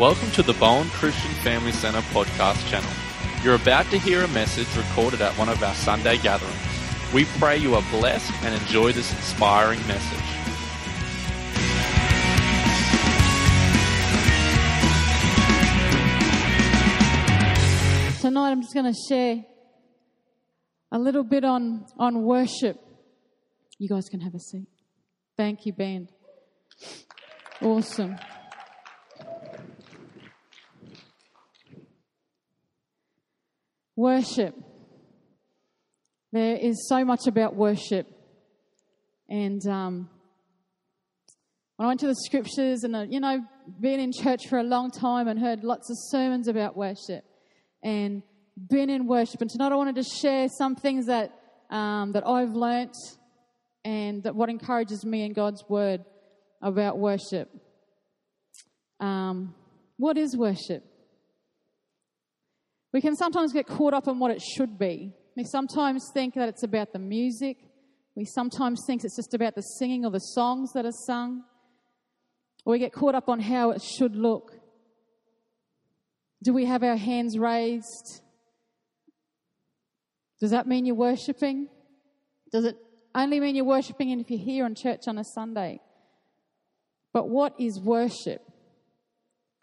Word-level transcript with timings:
Welcome 0.00 0.30
to 0.30 0.42
the 0.42 0.54
Bowen 0.54 0.88
Christian 0.88 1.30
Family 1.42 1.72
Center 1.72 2.00
podcast 2.00 2.66
channel. 2.70 2.88
You're 3.44 3.56
about 3.56 3.84
to 3.90 3.98
hear 3.98 4.22
a 4.22 4.28
message 4.28 4.74
recorded 4.74 5.20
at 5.20 5.36
one 5.36 5.50
of 5.50 5.62
our 5.62 5.74
Sunday 5.74 6.16
gatherings. 6.16 6.56
We 7.12 7.26
pray 7.38 7.58
you 7.58 7.74
are 7.74 7.84
blessed 7.90 8.32
and 8.42 8.54
enjoy 8.54 8.92
this 8.92 9.12
inspiring 9.12 9.78
message. 9.86 10.18
Tonight 18.22 18.52
I'm 18.52 18.62
just 18.62 18.72
going 18.72 18.90
to 18.90 18.98
share 19.06 19.44
a 20.92 20.98
little 20.98 21.24
bit 21.24 21.44
on, 21.44 21.84
on 21.98 22.22
worship. 22.22 22.80
You 23.78 23.90
guys 23.90 24.08
can 24.08 24.20
have 24.20 24.34
a 24.34 24.40
seat. 24.40 24.68
Thank 25.36 25.66
you, 25.66 25.74
band. 25.74 26.08
Awesome. 27.60 28.16
Worship. 34.00 34.54
There 36.32 36.56
is 36.56 36.88
so 36.88 37.04
much 37.04 37.26
about 37.26 37.54
worship. 37.54 38.06
And 39.28 39.60
um, 39.66 40.08
when 41.76 41.84
I 41.84 41.88
went 41.88 42.00
to 42.00 42.06
the 42.06 42.14
scriptures 42.14 42.82
and, 42.82 42.96
uh, 42.96 43.02
you 43.02 43.20
know, 43.20 43.44
been 43.78 44.00
in 44.00 44.10
church 44.10 44.48
for 44.48 44.58
a 44.58 44.62
long 44.62 44.90
time 44.90 45.28
and 45.28 45.38
heard 45.38 45.64
lots 45.64 45.90
of 45.90 45.98
sermons 46.08 46.48
about 46.48 46.78
worship 46.78 47.26
and 47.84 48.22
been 48.70 48.88
in 48.88 49.06
worship. 49.06 49.42
And 49.42 49.50
tonight 49.50 49.70
I 49.70 49.76
wanted 49.76 49.96
to 49.96 50.04
share 50.22 50.48
some 50.48 50.76
things 50.76 51.04
that, 51.04 51.38
um, 51.68 52.12
that 52.12 52.26
I've 52.26 52.54
learnt 52.54 52.96
and 53.84 54.22
that 54.22 54.34
what 54.34 54.48
encourages 54.48 55.04
me 55.04 55.26
in 55.26 55.34
God's 55.34 55.62
word 55.68 56.06
about 56.62 56.96
worship. 56.96 57.50
Um, 58.98 59.54
what 59.98 60.16
is 60.16 60.34
worship? 60.38 60.89
We 62.92 63.00
can 63.00 63.14
sometimes 63.14 63.52
get 63.52 63.66
caught 63.66 63.94
up 63.94 64.08
in 64.08 64.18
what 64.18 64.30
it 64.30 64.42
should 64.42 64.78
be. 64.78 65.12
We 65.36 65.44
sometimes 65.44 66.10
think 66.12 66.34
that 66.34 66.48
it's 66.48 66.62
about 66.62 66.92
the 66.92 66.98
music. 66.98 67.58
We 68.16 68.24
sometimes 68.24 68.82
think 68.86 69.04
it's 69.04 69.16
just 69.16 69.34
about 69.34 69.54
the 69.54 69.62
singing 69.62 70.04
or 70.04 70.10
the 70.10 70.18
songs 70.18 70.72
that 70.72 70.84
are 70.84 70.92
sung. 71.06 71.44
Or 72.64 72.72
we 72.72 72.78
get 72.78 72.92
caught 72.92 73.14
up 73.14 73.28
on 73.28 73.40
how 73.40 73.70
it 73.70 73.82
should 73.82 74.16
look. 74.16 74.52
Do 76.42 76.52
we 76.52 76.64
have 76.66 76.82
our 76.82 76.96
hands 76.96 77.38
raised? 77.38 78.22
Does 80.40 80.50
that 80.50 80.66
mean 80.66 80.86
you're 80.86 80.96
worshipping? 80.96 81.68
Does 82.50 82.64
it 82.64 82.76
only 83.14 83.40
mean 83.40 83.54
you're 83.54 83.64
worshipping 83.64 84.18
if 84.18 84.30
you're 84.30 84.40
here 84.40 84.64
on 84.64 84.74
church 84.74 85.02
on 85.06 85.18
a 85.18 85.24
Sunday? 85.24 85.80
But 87.12 87.28
what 87.28 87.54
is 87.58 87.78
worship? 87.78 88.42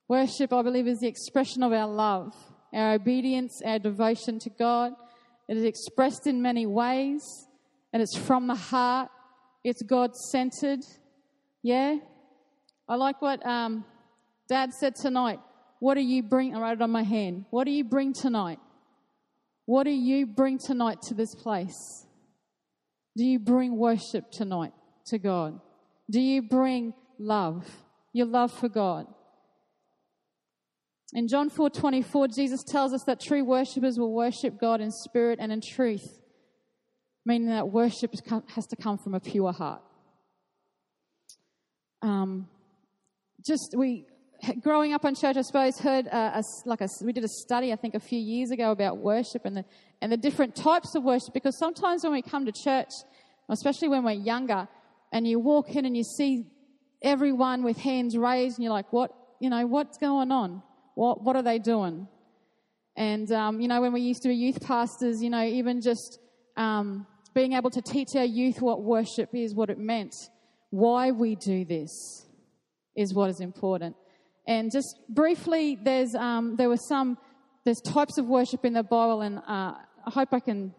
Worship, 0.08 0.54
I 0.54 0.62
believe, 0.62 0.88
is 0.88 1.00
the 1.00 1.08
expression 1.08 1.64
of 1.64 1.74
our 1.74 1.88
love, 1.88 2.34
our 2.74 2.94
obedience, 2.94 3.62
our 3.66 3.80
devotion 3.80 4.40
to 4.40 4.50
God. 4.50 4.94
It 5.48 5.58
is 5.58 5.64
expressed 5.64 6.28
in 6.28 6.42
many 6.42 6.66
ways, 6.66 7.48
and 7.94 8.02
it's 8.02 8.18
from 8.18 8.48
the 8.48 8.56
heart. 8.56 9.10
It's 9.64 9.82
God 9.82 10.16
centered. 10.16 10.80
Yeah? 11.64 11.98
I 12.88 12.96
like 12.96 13.22
what 13.22 13.46
um, 13.46 13.86
Dad 14.48 14.74
said 14.74 14.96
tonight. 14.96 15.40
What 15.80 15.96
do 15.96 16.02
you 16.02 16.24
bring? 16.24 16.56
I 16.56 16.60
wrote 16.60 16.74
it 16.74 16.82
on 16.82 16.92
my 16.92 17.04
hand. 17.04 17.46
What 17.50 17.66
do 17.66 17.72
you 17.72 17.84
bring 17.84 18.14
tonight? 18.14 18.60
What 19.66 19.84
do 19.84 19.92
you 19.92 20.26
bring 20.26 20.58
tonight 20.58 21.02
to 21.04 21.14
this 21.14 21.36
place? 21.36 22.06
Do 23.16 23.26
you 23.26 23.40
bring 23.40 23.78
worship 23.78 24.32
tonight 24.32 24.74
to 25.08 25.18
God? 25.18 25.60
Do 26.10 26.22
you 26.22 26.42
bring 26.42 26.94
love, 27.20 27.68
your 28.14 28.28
love 28.28 28.52
for 28.52 28.70
God? 28.70 29.08
In 31.14 31.28
John 31.28 31.50
4:24, 31.50 32.28
Jesus 32.28 32.64
tells 32.64 32.94
us 32.94 33.04
that 33.06 33.20
true 33.20 33.44
worshippers 33.44 33.98
will 33.98 34.14
worship 34.14 34.60
God 34.60 34.82
in 34.82 34.92
spirit 34.92 35.40
and 35.40 35.52
in 35.52 35.62
truth, 35.62 36.20
meaning 37.26 37.48
that 37.48 37.70
worship 37.70 38.14
has 38.50 38.68
to 38.68 38.76
come 38.76 38.98
from 38.98 39.14
a 39.14 39.20
pure 39.20 39.54
heart. 39.54 39.82
Um, 42.02 42.50
just 43.46 43.74
we 43.78 44.06
growing 44.62 44.94
up 44.94 45.06
in 45.06 45.16
church, 45.16 45.38
I 45.38 45.42
suppose, 45.42 45.80
heard 45.80 46.08
a, 46.08 46.44
like 46.66 46.82
a, 46.82 46.88
we 47.02 47.14
did 47.14 47.24
a 47.24 47.30
study, 47.30 47.72
I 47.72 47.76
think, 47.76 47.96
a 47.96 48.00
few 48.00 48.20
years 48.20 48.52
ago 48.52 48.72
about 48.72 48.98
worship 48.98 49.46
and 49.46 49.58
the, 49.58 49.66
and 50.02 50.12
the 50.12 50.18
different 50.18 50.56
types 50.56 50.96
of 50.96 51.04
worship. 51.04 51.34
Because 51.34 51.58
sometimes 51.58 52.04
when 52.04 52.14
we 52.14 52.22
come 52.22 52.46
to 52.46 52.52
church, 52.52 52.92
especially 53.50 53.88
when 53.88 54.04
we're 54.04 54.12
younger, 54.12 54.68
and 55.12 55.28
you 55.28 55.40
walk 55.40 55.76
in 55.76 55.86
and 55.86 55.96
you 55.96 56.04
see 56.04 56.46
everyone 57.02 57.64
with 57.64 57.78
hands 57.78 58.18
raised, 58.18 58.58
and 58.58 58.64
you're 58.64 58.74
like, 58.74 58.92
what, 58.92 59.12
you 59.40 59.50
know, 59.50 59.66
what's 59.66 59.98
going 59.98 60.32
on? 60.32 60.62
What, 60.98 61.24
what 61.24 61.36
are 61.36 61.44
they 61.44 61.60
doing? 61.60 62.08
And, 62.96 63.32
um, 63.32 63.62
you 63.62 63.68
know, 63.68 63.82
when 63.82 63.94
we 63.94 64.02
used 64.02 64.24
to 64.24 64.30
be 64.30 64.36
youth 64.36 64.60
pastors, 64.66 65.22
you 65.22 65.30
know, 65.30 65.44
even 65.44 65.80
just 65.80 66.18
um, 66.56 67.06
being 67.36 67.54
able 67.54 67.70
to 67.70 67.84
teach 67.84 68.16
our 68.16 68.26
youth 68.26 68.64
what 68.64 68.82
worship 68.82 69.30
is, 69.36 69.54
what 69.54 69.70
it 69.70 69.78
meant, 69.78 70.16
why 70.72 71.12
we 71.12 71.36
do 71.36 71.66
this 71.66 72.26
is 72.96 73.14
what 73.14 73.30
is 73.30 73.42
important. 73.42 73.96
And 74.48 74.72
just 74.74 74.98
briefly, 75.08 75.78
there's 75.80 76.16
um, 76.16 76.56
there 76.56 76.68
were 76.68 76.78
some 76.90 77.20
there's 77.64 77.80
types 77.82 78.18
of 78.18 78.26
worship 78.26 78.66
in 78.66 78.74
the 78.74 78.82
Bible, 78.82 79.22
and 79.22 79.38
uh, 79.38 79.76
I 80.08 80.10
hope 80.10 80.30
I 80.32 80.40
can 80.40 80.74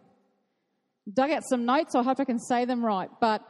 dug 1.13 1.31
out 1.31 1.43
some 1.49 1.63
notes. 1.65 1.95
I 1.95 2.03
hope 2.03 2.19
I 2.19 2.25
can 2.25 2.39
say 2.39 2.65
them 2.65 2.83
right. 2.83 3.09
But 3.21 3.41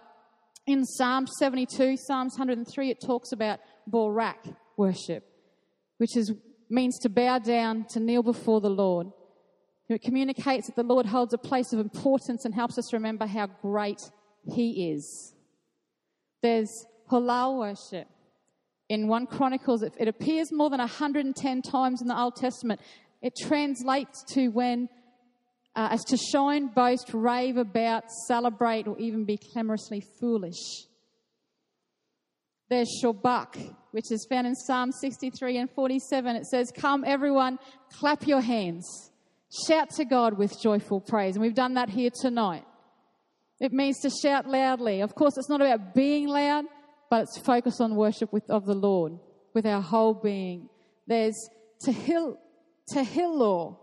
in 0.68 0.86
Psalm 0.86 1.26
72, 1.26 1.98
Psalms 1.98 2.34
103, 2.38 2.92
it 2.92 3.02
talks 3.04 3.32
about 3.32 3.58
Barak 3.88 4.46
worship, 4.78 5.24
which 5.98 6.16
is 6.16 6.32
means 6.70 7.00
to 7.00 7.10
bow 7.10 7.40
down, 7.40 7.86
to 7.90 8.00
kneel 8.00 8.24
before 8.24 8.62
the 8.62 8.70
Lord. 8.70 9.08
It 9.88 10.04
communicates 10.04 10.68
that 10.68 10.76
the 10.76 10.84
Lord 10.84 11.08
holds 11.08 11.34
a 11.34 11.38
place 11.38 11.74
of 11.74 11.80
importance 11.80 12.46
and 12.46 12.54
helps 12.54 12.78
us 12.78 12.94
remember 12.94 13.26
how 13.26 13.48
great 13.62 14.02
He 14.54 14.92
is. 14.92 15.34
There's 16.42 16.70
Halal 17.12 17.58
worship, 17.58 18.08
in 18.90 19.08
1 19.08 19.28
Chronicles, 19.28 19.84
it, 19.84 20.08
appears 20.08 20.52
more 20.52 20.70
than 20.72 20.80
110 20.80 21.62
times 21.62 22.02
in 22.02 22.08
the 22.08 22.20
Old 22.20 22.36
Testament. 22.36 22.82
It 23.22 23.34
translates 23.40 24.24
to 24.34 24.48
when, 24.50 24.90
uh, 25.76 25.90
as 25.92 26.04
to 26.06 26.18
shine, 26.18 26.68
boast, 26.68 27.14
rave 27.14 27.58
about, 27.58 28.12
celebrate, 28.28 28.88
or 28.88 28.98
even 28.98 29.26
be 29.26 29.38
clamorously 29.38 30.02
foolish. 30.20 30.88
There's 32.70 32.90
Shabach, 33.04 33.76
which 33.92 34.12
is 34.12 34.28
found 34.30 34.46
in 34.46 34.56
Psalm 34.56 34.92
63 34.92 35.58
and 35.58 35.70
47. 35.72 36.36
It 36.36 36.46
says, 36.46 36.72
Come, 36.76 37.04
everyone, 37.06 37.58
clap 37.92 38.28
your 38.28 38.42
hands, 38.42 39.12
shout 39.68 39.90
to 39.92 40.06
God 40.06 40.38
with 40.38 40.62
joyful 40.62 41.02
praise. 41.02 41.36
And 41.36 41.42
we've 41.42 41.56
done 41.56 41.74
that 41.74 41.90
here 41.90 42.12
tonight. 42.22 42.66
It 43.60 43.74
means 43.74 44.00
to 44.02 44.10
shout 44.10 44.48
loudly. 44.48 45.02
Of 45.02 45.16
course, 45.16 45.38
it's 45.38 45.50
not 45.50 45.62
about 45.62 45.94
being 45.96 46.28
loud, 46.28 46.66
but 47.10 47.24
it's 47.24 47.40
focused 47.40 47.82
on 47.82 47.96
worship 47.96 48.32
with, 48.32 48.48
of 48.50 48.66
the 48.66 48.76
Lord 48.76 49.20
with 49.54 49.66
our 49.66 49.82
whole 49.82 50.14
being. 50.14 50.70
There's 51.08 51.36
tehil, 51.86 52.38
tehillah, 52.94 53.78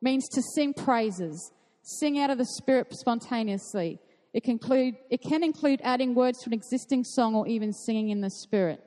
means 0.00 0.28
to 0.28 0.42
sing 0.54 0.72
praises, 0.72 1.52
sing 1.82 2.18
out 2.18 2.30
of 2.30 2.38
the 2.38 2.46
spirit 2.46 2.86
spontaneously. 2.92 3.98
It 4.32 4.44
can, 4.44 4.52
include, 4.52 4.94
it 5.10 5.22
can 5.22 5.42
include 5.42 5.80
adding 5.82 6.14
words 6.14 6.38
to 6.40 6.50
an 6.50 6.52
existing 6.52 7.04
song 7.04 7.34
or 7.34 7.48
even 7.48 7.72
singing 7.72 8.10
in 8.10 8.20
the 8.20 8.30
spirit. 8.30 8.80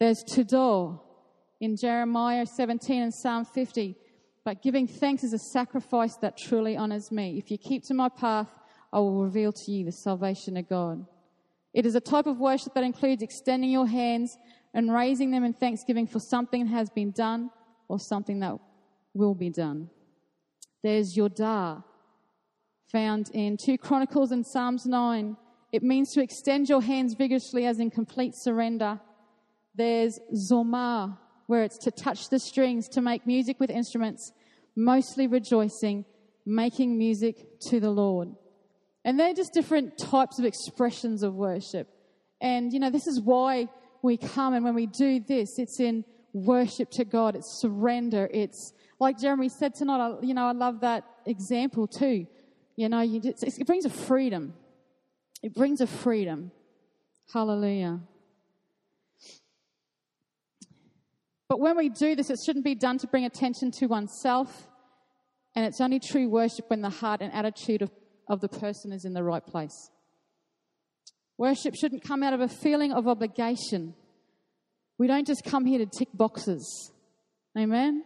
There's 0.00 0.24
Todah 0.24 1.00
in 1.60 1.76
Jeremiah 1.76 2.46
17 2.46 3.02
and 3.02 3.14
Psalm 3.14 3.44
50. 3.44 3.96
But 4.44 4.62
giving 4.62 4.86
thanks 4.86 5.24
is 5.24 5.32
a 5.32 5.38
sacrifice 5.38 6.16
that 6.16 6.36
truly 6.36 6.76
honors 6.76 7.10
me. 7.10 7.38
If 7.38 7.50
you 7.50 7.58
keep 7.58 7.84
to 7.84 7.94
my 7.94 8.08
path, 8.08 8.48
I 8.92 8.98
will 8.98 9.22
reveal 9.24 9.52
to 9.52 9.70
you 9.72 9.84
the 9.84 9.92
salvation 9.92 10.56
of 10.56 10.68
God. 10.68 11.04
It 11.74 11.84
is 11.84 11.94
a 11.94 12.00
type 12.00 12.26
of 12.26 12.38
worship 12.38 12.74
that 12.74 12.84
includes 12.84 13.22
extending 13.22 13.70
your 13.70 13.86
hands 13.86 14.38
and 14.72 14.92
raising 14.92 15.30
them 15.30 15.44
in 15.44 15.52
thanksgiving 15.52 16.06
for 16.06 16.20
something 16.20 16.64
that 16.64 16.70
has 16.70 16.90
been 16.90 17.10
done 17.10 17.50
or 17.88 17.98
something 17.98 18.40
that 18.40 18.56
will 19.14 19.34
be 19.34 19.50
done. 19.50 19.90
There's 20.82 21.16
your 21.16 21.28
Yodah, 21.28 21.82
found 22.92 23.30
in 23.34 23.56
2 23.56 23.78
Chronicles 23.78 24.30
and 24.30 24.46
Psalms 24.46 24.86
9. 24.86 25.36
It 25.72 25.82
means 25.82 26.12
to 26.12 26.22
extend 26.22 26.68
your 26.68 26.82
hands 26.82 27.14
vigorously 27.14 27.66
as 27.66 27.80
in 27.80 27.90
complete 27.90 28.34
surrender. 28.34 29.00
There's 29.74 30.18
Zomar, 30.34 31.18
where 31.46 31.62
it's 31.62 31.78
to 31.78 31.90
touch 31.90 32.28
the 32.28 32.38
strings, 32.38 32.88
to 32.90 33.00
make 33.00 33.26
music 33.26 33.60
with 33.60 33.70
instruments, 33.70 34.32
mostly 34.74 35.26
rejoicing, 35.26 36.04
making 36.44 36.96
music 36.96 37.60
to 37.68 37.80
the 37.80 37.90
Lord. 37.90 38.28
And 39.04 39.18
they're 39.18 39.34
just 39.34 39.52
different 39.52 39.98
types 39.98 40.38
of 40.38 40.44
expressions 40.44 41.22
of 41.22 41.34
worship. 41.34 41.88
And, 42.40 42.72
you 42.72 42.80
know, 42.80 42.90
this 42.90 43.06
is 43.06 43.20
why 43.20 43.68
we 44.02 44.16
come 44.16 44.54
and 44.54 44.64
when 44.64 44.74
we 44.74 44.86
do 44.86 45.20
this, 45.20 45.58
it's 45.58 45.80
in 45.80 46.04
worship 46.32 46.90
to 46.92 47.04
God, 47.04 47.34
it's 47.34 47.60
surrender. 47.60 48.28
It's 48.32 48.72
like 49.00 49.18
Jeremy 49.18 49.48
said 49.48 49.74
tonight, 49.74 50.18
you 50.22 50.34
know, 50.34 50.46
I 50.46 50.52
love 50.52 50.80
that 50.80 51.04
example 51.24 51.86
too. 51.86 52.26
You 52.76 52.90
know, 52.90 53.00
you, 53.00 53.20
it 53.24 53.66
brings 53.66 53.86
a 53.86 53.90
freedom. 53.90 54.54
It 55.42 55.54
brings 55.54 55.80
a 55.80 55.86
freedom. 55.86 56.50
Hallelujah. 57.32 58.00
But 61.48 61.60
when 61.60 61.76
we 61.76 61.88
do 61.88 62.16
this, 62.16 62.30
it 62.30 62.38
shouldn't 62.44 62.64
be 62.64 62.74
done 62.74 62.98
to 62.98 63.06
bring 63.06 63.24
attention 63.24 63.70
to 63.78 63.86
oneself. 63.86 64.68
And 65.54 65.64
it's 65.64 65.80
only 65.80 66.00
true 66.00 66.28
worship 66.28 66.68
when 66.68 66.82
the 66.82 66.90
heart 66.90 67.22
and 67.22 67.32
attitude 67.32 67.82
of, 67.82 67.90
of 68.28 68.40
the 68.40 68.48
person 68.48 68.92
is 68.92 69.04
in 69.04 69.14
the 69.14 69.22
right 69.22 69.44
place. 69.44 69.90
Worship 71.38 71.74
shouldn't 71.74 72.02
come 72.02 72.22
out 72.22 72.32
of 72.32 72.40
a 72.40 72.48
feeling 72.48 72.92
of 72.92 73.06
obligation. 73.08 73.94
We 74.98 75.06
don't 75.06 75.26
just 75.26 75.44
come 75.44 75.64
here 75.64 75.78
to 75.78 75.86
tick 75.86 76.08
boxes. 76.12 76.92
Amen? 77.56 78.02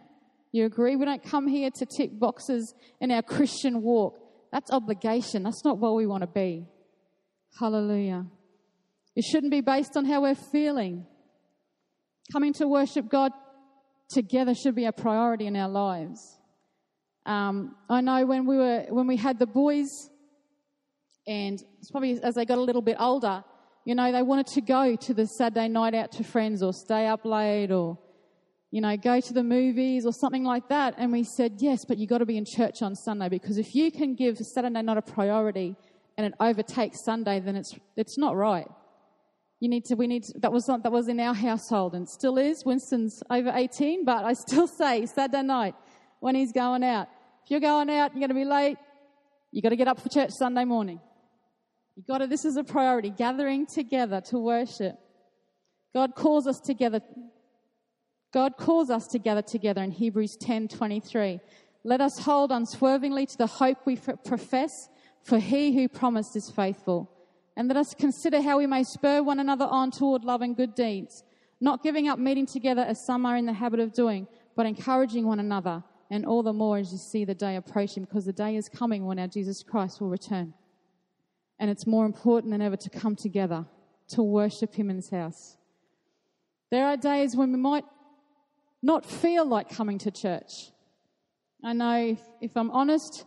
You 0.51 0.65
agree? 0.65 0.95
We 0.95 1.05
don't 1.05 1.23
come 1.23 1.47
here 1.47 1.69
to 1.71 1.85
tick 1.85 2.19
boxes 2.19 2.73
in 2.99 3.11
our 3.11 3.21
Christian 3.21 3.81
walk. 3.81 4.20
That's 4.51 4.71
obligation. 4.71 5.43
That's 5.43 5.63
not 5.63 5.77
what 5.77 5.95
we 5.95 6.05
want 6.05 6.21
to 6.21 6.27
be. 6.27 6.65
Hallelujah. 7.59 8.25
It 9.15 9.23
shouldn't 9.23 9.51
be 9.51 9.61
based 9.61 9.97
on 9.97 10.05
how 10.05 10.21
we're 10.21 10.35
feeling. 10.35 11.05
Coming 12.31 12.53
to 12.53 12.67
worship 12.67 13.09
God 13.09 13.31
together 14.09 14.53
should 14.53 14.75
be 14.75 14.85
a 14.85 14.91
priority 14.91 15.47
in 15.47 15.55
our 15.55 15.69
lives. 15.69 16.37
Um, 17.25 17.75
I 17.89 18.01
know 18.01 18.25
when 18.25 18.45
we 18.45 18.57
were 18.57 18.85
when 18.89 19.07
we 19.07 19.15
had 19.15 19.37
the 19.37 19.45
boys, 19.45 19.89
and 21.27 21.61
it's 21.79 21.91
probably 21.91 22.19
as 22.21 22.35
they 22.35 22.45
got 22.45 22.57
a 22.57 22.61
little 22.61 22.81
bit 22.81 22.97
older, 22.99 23.43
you 23.85 23.95
know, 23.95 24.11
they 24.11 24.21
wanted 24.21 24.47
to 24.47 24.61
go 24.61 24.95
to 24.95 25.13
the 25.13 25.25
Saturday 25.25 25.67
night 25.67 25.93
out 25.93 26.11
to 26.13 26.23
friends 26.23 26.63
or 26.63 26.73
stay 26.73 27.07
up 27.07 27.25
late 27.25 27.71
or, 27.71 27.97
you 28.71 28.79
know, 28.79 28.95
go 28.95 29.19
to 29.19 29.33
the 29.33 29.43
movies 29.43 30.05
or 30.05 30.13
something 30.13 30.45
like 30.45 30.69
that. 30.69 30.95
And 30.97 31.11
we 31.11 31.23
said, 31.23 31.55
yes, 31.57 31.83
but 31.85 31.97
you've 31.97 32.09
got 32.09 32.19
to 32.19 32.25
be 32.25 32.37
in 32.37 32.45
church 32.45 32.81
on 32.81 32.95
Sunday 32.95 33.27
because 33.27 33.57
if 33.57 33.75
you 33.75 33.91
can 33.91 34.15
give 34.15 34.37
Saturday 34.37 34.81
not 34.81 34.97
a 34.97 35.01
priority 35.01 35.75
and 36.17 36.25
it 36.25 36.33
overtakes 36.39 37.03
Sunday, 37.03 37.41
then 37.41 37.57
it's, 37.57 37.75
it's 37.97 38.17
not 38.17 38.35
right. 38.35 38.67
You 39.59 39.69
need 39.69 39.85
to, 39.85 39.95
we 39.95 40.07
need 40.07 40.23
to, 40.23 40.39
that 40.39 40.53
was 40.53 40.67
not, 40.67 40.83
that 40.83 40.91
was 40.91 41.09
in 41.09 41.19
our 41.19 41.33
household 41.33 41.93
and 41.93 42.07
still 42.07 42.37
is. 42.37 42.63
Winston's 42.65 43.21
over 43.29 43.51
18, 43.53 44.05
but 44.05 44.23
I 44.23 44.33
still 44.33 44.67
say 44.79 45.05
Saturday 45.05 45.43
night 45.43 45.75
when 46.21 46.33
he's 46.33 46.53
going 46.53 46.83
out. 46.83 47.09
If 47.43 47.51
you're 47.51 47.59
going 47.59 47.89
out, 47.89 48.13
you're 48.13 48.21
going 48.21 48.29
to 48.29 48.35
be 48.35 48.45
late, 48.45 48.77
you've 49.51 49.63
got 49.63 49.69
to 49.69 49.75
get 49.75 49.89
up 49.89 49.99
for 49.99 50.07
church 50.07 50.31
Sunday 50.31 50.63
morning. 50.63 51.01
You've 51.97 52.07
got 52.07 52.19
to, 52.19 52.27
this 52.27 52.45
is 52.45 52.55
a 52.55 52.63
priority, 52.63 53.09
gathering 53.09 53.65
together 53.65 54.21
to 54.29 54.39
worship. 54.39 54.97
God 55.93 56.15
calls 56.15 56.47
us 56.47 56.61
together. 56.61 57.01
God 58.31 58.57
calls 58.57 58.89
us 58.89 59.07
to 59.07 59.19
gather 59.19 59.41
together 59.41 59.81
in 59.83 59.91
Hebrews 59.91 60.37
10:23. 60.37 61.39
Let 61.83 62.01
us 62.01 62.19
hold 62.19 62.51
unswervingly 62.51 63.25
to 63.25 63.37
the 63.37 63.47
hope 63.47 63.85
we 63.85 63.97
profess, 63.97 64.89
for 65.21 65.39
he 65.39 65.73
who 65.73 65.87
promised 65.87 66.35
is 66.35 66.49
faithful. 66.49 67.09
And 67.55 67.67
let 67.67 67.77
us 67.77 67.93
consider 67.93 68.41
how 68.41 68.57
we 68.57 68.67
may 68.67 68.83
spur 68.83 69.21
one 69.21 69.39
another 69.39 69.65
on 69.65 69.91
toward 69.91 70.23
love 70.23 70.41
and 70.41 70.55
good 70.55 70.75
deeds, 70.75 71.23
not 71.59 71.83
giving 71.83 72.07
up 72.07 72.19
meeting 72.19 72.45
together 72.45 72.81
as 72.81 73.05
some 73.05 73.25
are 73.25 73.35
in 73.35 73.45
the 73.45 73.53
habit 73.53 73.79
of 73.79 73.93
doing, 73.93 74.27
but 74.55 74.65
encouraging 74.65 75.27
one 75.27 75.39
another, 75.39 75.83
and 76.09 76.25
all 76.25 76.43
the 76.43 76.53
more 76.53 76.77
as 76.77 76.91
you 76.91 76.97
see 76.97 77.25
the 77.25 77.35
day 77.35 77.55
approaching, 77.55 78.03
because 78.03 78.25
the 78.25 78.33
day 78.33 78.55
is 78.55 78.69
coming 78.69 79.05
when 79.05 79.19
our 79.19 79.27
Jesus 79.27 79.63
Christ 79.63 79.99
will 79.99 80.09
return 80.09 80.53
and 81.61 81.69
it's 81.69 81.85
more 81.85 82.07
important 82.07 82.51
than 82.51 82.61
ever 82.61 82.75
to 82.75 82.89
come 82.89 83.15
together 83.15 83.63
to 84.07 84.23
worship 84.23 84.73
Him 84.73 84.89
in 84.89 84.95
His 84.95 85.11
house. 85.11 85.57
There 86.71 86.87
are 86.87 86.97
days 86.97 87.35
when 87.35 87.51
we 87.51 87.59
might 87.59 87.85
not 88.81 89.05
feel 89.05 89.45
like 89.45 89.69
coming 89.69 89.97
to 89.99 90.11
church. 90.11 90.71
I 91.63 91.73
know 91.73 92.17
if, 92.41 92.51
I'm 92.55 92.71
honest, 92.71 93.25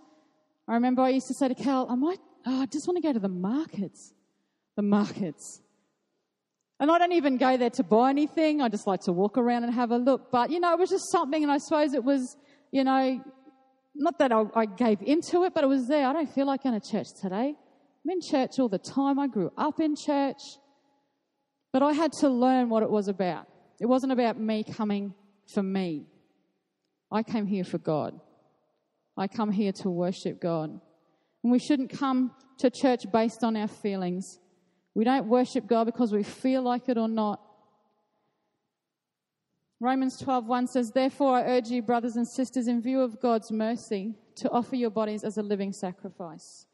I 0.66 0.74
remember 0.74 1.02
I 1.02 1.10
used 1.10 1.28
to 1.28 1.34
say 1.34 1.48
to 1.48 1.54
Cal, 1.54 1.86
I 1.88 1.94
might, 1.94 2.18
oh, 2.46 2.62
I 2.62 2.66
just 2.66 2.88
want 2.88 2.96
to 2.96 3.02
go 3.02 3.12
to 3.12 3.20
the 3.20 3.28
markets. 3.28 4.12
The 4.76 4.82
markets. 4.82 5.60
And 6.80 6.90
I 6.90 6.98
don't 6.98 7.12
even 7.12 7.36
go 7.36 7.56
there 7.56 7.70
to 7.70 7.84
buy 7.84 8.10
anything. 8.10 8.60
I 8.60 8.68
just 8.68 8.86
like 8.86 9.02
to 9.02 9.12
walk 9.12 9.38
around 9.38 9.62
and 9.62 9.72
have 9.72 9.92
a 9.92 9.98
look. 9.98 10.32
But, 10.32 10.50
you 10.50 10.58
know, 10.58 10.72
it 10.72 10.78
was 10.78 10.90
just 10.90 11.10
something, 11.12 11.42
and 11.42 11.52
I 11.52 11.58
suppose 11.58 11.94
it 11.94 12.02
was, 12.02 12.36
you 12.72 12.82
know, 12.82 13.22
not 13.94 14.18
that 14.18 14.32
I, 14.32 14.44
I 14.56 14.66
gave 14.66 15.00
into 15.02 15.44
it, 15.44 15.54
but 15.54 15.62
it 15.62 15.68
was 15.68 15.86
there. 15.86 16.08
I 16.08 16.12
don't 16.12 16.34
feel 16.34 16.46
like 16.46 16.64
going 16.64 16.80
to 16.80 16.90
church 16.90 17.06
today. 17.20 17.54
I'm 18.04 18.10
in 18.10 18.20
church 18.20 18.58
all 18.58 18.68
the 18.68 18.78
time. 18.78 19.20
I 19.20 19.28
grew 19.28 19.52
up 19.56 19.78
in 19.78 19.94
church. 19.94 20.40
But 21.72 21.82
I 21.82 21.92
had 21.92 22.12
to 22.20 22.28
learn 22.28 22.68
what 22.68 22.82
it 22.82 22.90
was 22.90 23.06
about. 23.06 23.46
It 23.80 23.86
wasn't 23.86 24.12
about 24.12 24.38
me 24.38 24.64
coming 24.64 25.14
for 25.46 25.62
me. 25.62 26.06
I 27.10 27.22
came 27.22 27.46
here 27.46 27.64
for 27.64 27.78
God. 27.78 28.18
I 29.16 29.28
come 29.28 29.52
here 29.52 29.72
to 29.72 29.90
worship 29.90 30.40
God. 30.40 30.80
And 31.42 31.52
we 31.52 31.58
shouldn't 31.58 31.90
come 31.90 32.32
to 32.58 32.70
church 32.70 33.02
based 33.12 33.44
on 33.44 33.56
our 33.56 33.68
feelings. 33.68 34.38
We 34.94 35.04
don't 35.04 35.28
worship 35.28 35.66
God 35.66 35.84
because 35.84 36.12
we 36.12 36.22
feel 36.22 36.62
like 36.62 36.88
it 36.88 36.98
or 36.98 37.08
not. 37.08 37.40
Romans 39.80 40.16
12:1 40.18 40.66
says, 40.68 40.92
"Therefore 40.92 41.34
I 41.34 41.42
urge 41.42 41.68
you 41.68 41.82
brothers 41.82 42.16
and 42.16 42.26
sisters 42.26 42.68
in 42.68 42.80
view 42.80 43.00
of 43.00 43.20
God's 43.20 43.52
mercy 43.52 44.14
to 44.36 44.50
offer 44.50 44.76
your 44.76 44.90
bodies 44.90 45.24
as 45.24 45.36
a 45.36 45.42
living 45.42 45.72
sacrifice, 45.72 46.66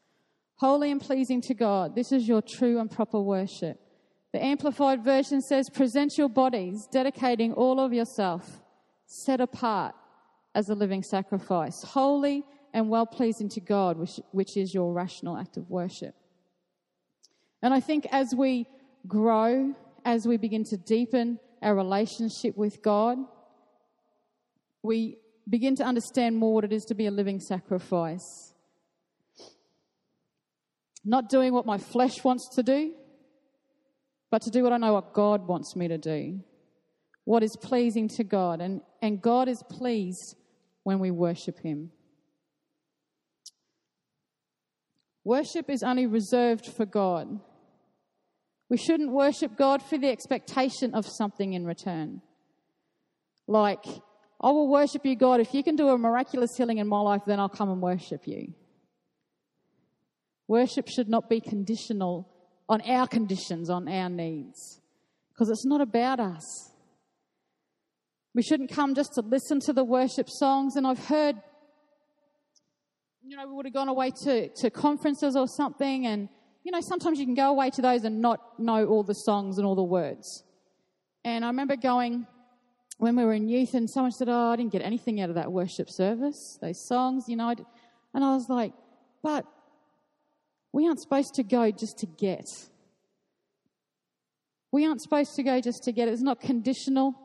holy 0.55 0.91
and 0.91 1.01
pleasing 1.01 1.41
to 1.41 1.53
God. 1.53 1.95
This 1.95 2.11
is 2.11 2.27
your 2.27 2.41
true 2.41 2.79
and 2.79 2.89
proper 2.89 3.19
worship. 3.19 3.80
The 4.33 4.43
Amplified 4.43 5.03
Version 5.03 5.41
says, 5.41 5.69
Present 5.69 6.17
your 6.17 6.29
bodies, 6.29 6.87
dedicating 6.91 7.53
all 7.53 7.79
of 7.79 7.91
yourself, 7.91 8.61
set 9.05 9.41
apart 9.41 9.93
as 10.55 10.69
a 10.69 10.75
living 10.75 11.03
sacrifice, 11.03 11.83
holy 11.83 12.43
and 12.73 12.89
well 12.89 13.05
pleasing 13.05 13.49
to 13.49 13.59
God, 13.59 13.97
which, 13.97 14.19
which 14.31 14.55
is 14.55 14.73
your 14.73 14.93
rational 14.93 15.37
act 15.37 15.57
of 15.57 15.69
worship. 15.69 16.15
And 17.61 17.73
I 17.73 17.81
think 17.81 18.07
as 18.11 18.33
we 18.35 18.67
grow, 19.07 19.75
as 20.05 20.25
we 20.25 20.37
begin 20.37 20.63
to 20.65 20.77
deepen 20.77 21.39
our 21.61 21.75
relationship 21.75 22.57
with 22.57 22.81
God, 22.81 23.17
we 24.81 25.17
begin 25.49 25.75
to 25.75 25.83
understand 25.83 26.37
more 26.37 26.53
what 26.53 26.63
it 26.63 26.71
is 26.71 26.85
to 26.85 26.95
be 26.95 27.05
a 27.05 27.11
living 27.11 27.39
sacrifice. 27.39 28.53
Not 31.03 31.29
doing 31.29 31.51
what 31.51 31.65
my 31.65 31.77
flesh 31.77 32.23
wants 32.23 32.47
to 32.55 32.63
do, 32.63 32.93
but 34.31 34.41
to 34.43 34.49
do 34.49 34.63
what 34.63 34.71
I 34.71 34.77
know 34.77 34.93
what 34.93 35.13
God 35.13 35.45
wants 35.45 35.75
me 35.75 35.89
to 35.89 35.97
do. 35.97 36.39
What 37.25 37.43
is 37.43 37.55
pleasing 37.61 38.07
to 38.15 38.23
God. 38.23 38.61
And, 38.61 38.81
and 39.01 39.21
God 39.21 39.47
is 39.47 39.61
pleased 39.69 40.35
when 40.83 40.99
we 40.99 41.11
worship 41.11 41.59
Him. 41.59 41.91
Worship 45.23 45.69
is 45.69 45.83
only 45.83 46.07
reserved 46.07 46.65
for 46.65 46.85
God. 46.85 47.39
We 48.69 48.77
shouldn't 48.77 49.11
worship 49.11 49.57
God 49.57 49.83
for 49.83 49.97
the 49.97 50.09
expectation 50.09 50.95
of 50.95 51.05
something 51.05 51.53
in 51.53 51.65
return. 51.65 52.21
Like, 53.47 53.83
I 54.39 54.49
will 54.49 54.71
worship 54.71 55.05
you, 55.05 55.15
God. 55.15 55.41
If 55.41 55.53
you 55.53 55.61
can 55.61 55.75
do 55.75 55.89
a 55.89 55.97
miraculous 55.97 56.51
healing 56.57 56.77
in 56.77 56.87
my 56.87 57.01
life, 57.01 57.21
then 57.27 57.39
I'll 57.39 57.49
come 57.49 57.69
and 57.69 57.81
worship 57.81 58.21
you. 58.25 58.53
Worship 60.47 60.87
should 60.87 61.09
not 61.09 61.29
be 61.29 61.41
conditional 61.41 62.30
on 62.71 62.79
our 62.89 63.05
conditions, 63.05 63.69
on 63.69 63.89
our 63.89 64.09
needs, 64.09 64.79
because 65.33 65.49
it's 65.49 65.65
not 65.65 65.81
about 65.81 66.21
us. 66.21 66.71
We 68.33 68.41
shouldn't 68.41 68.71
come 68.71 68.95
just 68.95 69.15
to 69.15 69.21
listen 69.21 69.59
to 69.65 69.73
the 69.73 69.83
worship 69.83 70.29
songs. 70.29 70.77
And 70.77 70.87
I've 70.87 71.05
heard, 71.05 71.35
you 73.25 73.35
know, 73.35 73.45
we 73.45 73.53
would 73.55 73.65
have 73.65 73.73
gone 73.73 73.89
away 73.89 74.11
to, 74.23 74.47
to 74.47 74.69
conferences 74.69 75.35
or 75.35 75.49
something, 75.49 76.07
and, 76.07 76.29
you 76.63 76.71
know, 76.71 76.79
sometimes 76.79 77.19
you 77.19 77.25
can 77.25 77.35
go 77.35 77.49
away 77.49 77.71
to 77.71 77.81
those 77.81 78.05
and 78.05 78.21
not 78.21 78.57
know 78.57 78.85
all 78.85 79.03
the 79.03 79.15
songs 79.15 79.57
and 79.57 79.67
all 79.67 79.75
the 79.75 79.83
words. 79.83 80.45
And 81.25 81.43
I 81.43 81.49
remember 81.49 81.75
going 81.75 82.25
when 82.99 83.17
we 83.17 83.25
were 83.25 83.33
in 83.33 83.49
youth, 83.49 83.73
and 83.73 83.89
someone 83.89 84.13
said, 84.13 84.29
Oh, 84.29 84.51
I 84.53 84.55
didn't 84.55 84.71
get 84.71 84.81
anything 84.81 85.19
out 85.19 85.27
of 85.27 85.35
that 85.35 85.51
worship 85.51 85.89
service, 85.89 86.57
those 86.61 86.87
songs, 86.87 87.25
you 87.27 87.35
know. 87.35 87.53
And 88.13 88.23
I 88.23 88.33
was 88.33 88.47
like, 88.47 88.71
But 89.21 89.45
we 90.73 90.87
aren't 90.87 91.01
supposed 91.01 91.33
to 91.35 91.43
go 91.43 91.71
just 91.71 91.99
to 91.99 92.05
get. 92.05 92.45
We 94.71 94.85
aren't 94.85 95.01
supposed 95.01 95.35
to 95.35 95.43
go 95.43 95.59
just 95.59 95.83
to 95.83 95.91
get. 95.91 96.07
It's 96.07 96.21
not 96.21 96.39
conditional 96.39 97.15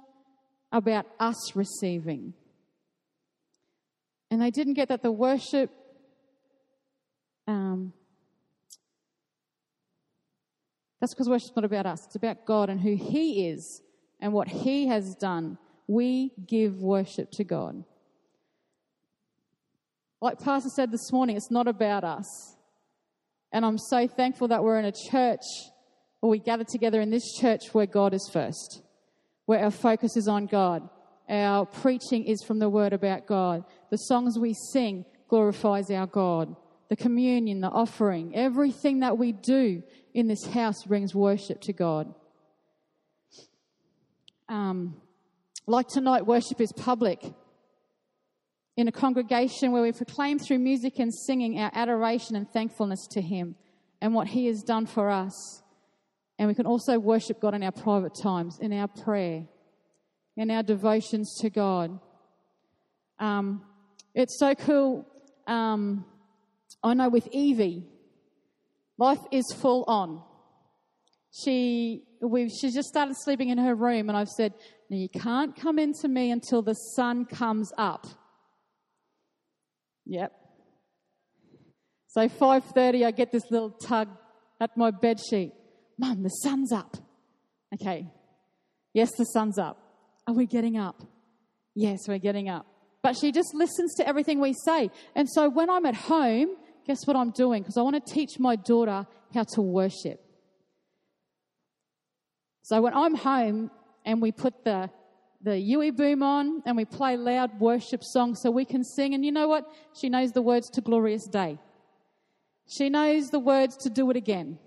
about 0.73 1.07
us 1.21 1.55
receiving. 1.55 2.35
And 4.31 4.43
they 4.43 4.51
didn't 4.51 4.75
get 4.75 4.89
that 4.89 5.03
the 5.03 5.13
worship 5.13 5.71
um, 7.47 7.93
that's 11.01 11.15
because 11.15 11.29
worship's 11.29 11.55
not 11.55 11.65
about 11.65 11.87
us. 11.87 12.05
It's 12.07 12.17
about 12.17 12.47
God 12.47 12.69
and 12.69 12.81
who 12.81 12.97
He 12.97 13.49
is 13.49 13.83
and 14.21 14.33
what 14.33 14.49
He 14.49 14.89
has 14.89 15.15
done. 15.15 15.59
We 15.87 16.33
give 16.47 16.81
worship 16.81 17.31
to 17.33 17.45
God. 17.45 17.85
Like 20.21 20.41
Pastor 20.41 20.71
said 20.71 20.91
this 20.91 21.13
morning, 21.13 21.37
it's 21.37 21.51
not 21.51 21.69
about 21.69 22.03
us. 22.03 22.56
And 23.57 23.65
I'm 23.65 23.79
so 23.79 24.07
thankful 24.07 24.49
that 24.49 24.63
we're 24.63 24.79
in 24.79 24.85
a 24.85 24.93
church, 24.93 25.41
or 26.21 26.29
we 26.29 26.39
gather 26.39 26.63
together 26.63 27.01
in 27.01 27.09
this 27.09 27.33
church 27.41 27.73
where 27.73 27.87
God 27.87 28.13
is 28.13 28.29
first, 28.31 28.83
where 29.47 29.65
our 29.65 29.71
focus 29.71 30.15
is 30.15 30.29
on 30.29 30.45
God. 30.45 30.87
Our 31.27 31.65
preaching 31.65 32.27
is 32.27 32.43
from 32.43 32.59
the 32.59 32.69
word 32.69 32.93
about 32.93 33.27
God. 33.27 33.65
The 33.91 33.97
songs 33.97 34.39
we 34.39 34.53
sing 34.53 35.07
glorifies 35.31 35.91
our 35.91 36.07
God. 36.07 36.55
The 36.91 36.97
communion, 36.97 37.63
the 37.63 37.71
offering, 37.71 38.37
everything 38.37 39.01
that 39.01 39.17
we 39.17 39.33
do 39.33 39.83
in 40.13 40.29
this 40.29 40.45
house 40.45 40.85
brings 40.85 41.15
worship 41.15 41.63
to 41.63 41.73
God. 41.73 42.15
Um, 44.51 45.01
Like 45.67 45.89
tonight, 45.89 46.27
worship 46.27 46.61
is 46.61 46.73
public. 46.75 47.25
In 48.77 48.89
a 48.89 48.93
congregation 48.93 49.73
where 49.73 49.83
we 49.83 49.93
proclaim 49.93 50.39
through 50.39 50.59
music 50.59 50.99
and 50.99 51.13
singing 51.13 51.59
our 51.59 51.71
adoration 51.73 52.37
and 52.37 52.47
thankfulness 52.51 53.07
to 53.13 53.23
Him 53.23 53.57
and 54.03 54.13
what 54.13 54.29
He 54.29 54.47
has 54.47 54.63
done 54.63 54.85
for 54.85 55.09
us. 55.09 55.63
And 56.39 56.47
we 56.47 56.55
can 56.55 56.67
also 56.67 56.99
worship 56.99 57.41
God 57.41 57.55
in 57.55 57.63
our 57.63 57.73
private 57.73 58.13
times, 58.23 58.59
in 58.61 58.75
our 58.75 58.89
prayer, 58.89 59.47
in 60.37 60.51
our 60.51 60.63
devotions 60.63 61.39
to 61.41 61.49
God. 61.49 61.99
Um, 63.19 63.63
it's 64.15 64.39
so 64.39 64.55
cool. 64.55 65.07
Um, 65.47 66.05
I 66.83 66.93
know 66.93 67.09
with 67.09 67.29
Evie, 67.33 67.85
life 68.99 69.21
is 69.33 69.45
full 69.57 69.85
on. 69.89 70.23
She, 71.33 72.05
we, 72.21 72.51
she 72.51 72.71
just 72.71 72.89
started 72.89 73.15
sleeping 73.17 73.49
in 73.49 73.57
her 73.59 73.75
room, 73.75 74.11
and 74.11 74.19
I've 74.19 74.29
said, 74.29 74.53
you 74.91 75.09
can't 75.09 75.57
come 75.57 75.79
into 75.79 76.09
me 76.09 76.31
until 76.31 76.61
the 76.61 76.75
sun 76.75 77.25
comes 77.25 77.73
up. 77.79 78.07
Yep. 80.07 80.33
So 82.09 82.29
5:30, 82.29 83.05
I 83.05 83.11
get 83.11 83.33
this 83.33 83.51
little 83.51 83.71
tug 83.71 84.09
at 84.61 84.77
my 84.77 84.91
bed 84.91 85.21
sheet. 85.21 85.53
Mum, 85.99 86.23
the 86.23 86.29
sun's 86.29 86.73
up. 86.73 86.97
Okay. 87.75 88.07
Yes, 88.95 89.11
the 89.17 89.25
sun's 89.25 89.59
up. 89.59 89.79
Are 90.27 90.35
we 90.35 90.47
getting 90.47 90.79
up? 90.79 91.03
Yes, 91.75 92.09
we're 92.09 92.19
getting 92.19 92.49
up. 92.49 92.67
But 93.03 93.17
she 93.17 93.33
just 93.33 93.55
listens 93.55 93.95
to 93.97 94.09
everything 94.09 94.41
we 94.41 94.55
say. 94.65 94.91
And 95.15 95.29
so 95.29 95.49
when 95.49 95.69
I'm 95.69 95.85
at 95.85 95.95
home, 95.95 96.57
guess 96.87 97.07
what 97.07 97.17
I'm 97.17 97.31
doing? 97.31 97.63
Because 97.63 97.77
I 97.77 97.83
want 97.83 98.05
to 98.05 98.13
teach 98.13 98.39
my 98.39 98.57
daughter 98.57 99.07
how 99.35 99.45
to 99.55 99.61
worship. 99.61 100.21
So 102.63 102.81
when 102.81 102.95
I'm 102.95 103.15
home 103.15 103.71
and 104.05 104.23
we 104.23 104.33
put 104.33 104.65
the 104.65 104.91
the 105.43 105.59
UE 105.59 105.93
Boom 105.93 106.23
on 106.23 106.63
and 106.67 106.77
we 106.77 106.85
play 106.85 107.17
loud 107.17 107.61
worship 107.61 108.03
songs 108.03 108.41
so 108.43 108.51
we 108.51 108.65
can 108.65 108.83
sing. 108.83 109.15
And 109.15 109.25
you 109.25 109.33
know 109.33 109.49
what? 109.49 109.65
She 109.99 110.09
knows 110.09 110.33
the 110.33 110.43
words 110.43 110.69
to 110.71 110.81
Glorious 110.81 111.27
Day. 111.27 111.59
She 112.69 112.89
knows 112.89 113.29
the 113.29 113.39
words 113.39 113.77
to 113.79 113.91
Do 113.91 114.11
It 114.11 114.17
Again. 114.17 114.59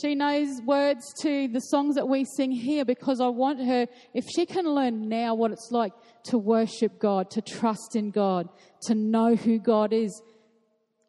She 0.00 0.14
knows 0.14 0.60
words 0.62 1.12
to 1.22 1.48
the 1.48 1.60
songs 1.60 1.96
that 1.96 2.08
we 2.08 2.24
sing 2.24 2.52
here 2.52 2.84
because 2.84 3.20
I 3.20 3.26
want 3.26 3.60
her, 3.60 3.88
if 4.14 4.24
she 4.28 4.46
can 4.46 4.64
learn 4.66 5.08
now 5.08 5.34
what 5.34 5.50
it's 5.50 5.70
like 5.72 5.92
to 6.26 6.38
worship 6.38 7.00
God, 7.00 7.30
to 7.30 7.42
trust 7.42 7.96
in 7.96 8.10
God, 8.10 8.48
to 8.82 8.94
know 8.94 9.34
who 9.34 9.58
God 9.58 9.92
is. 9.92 10.22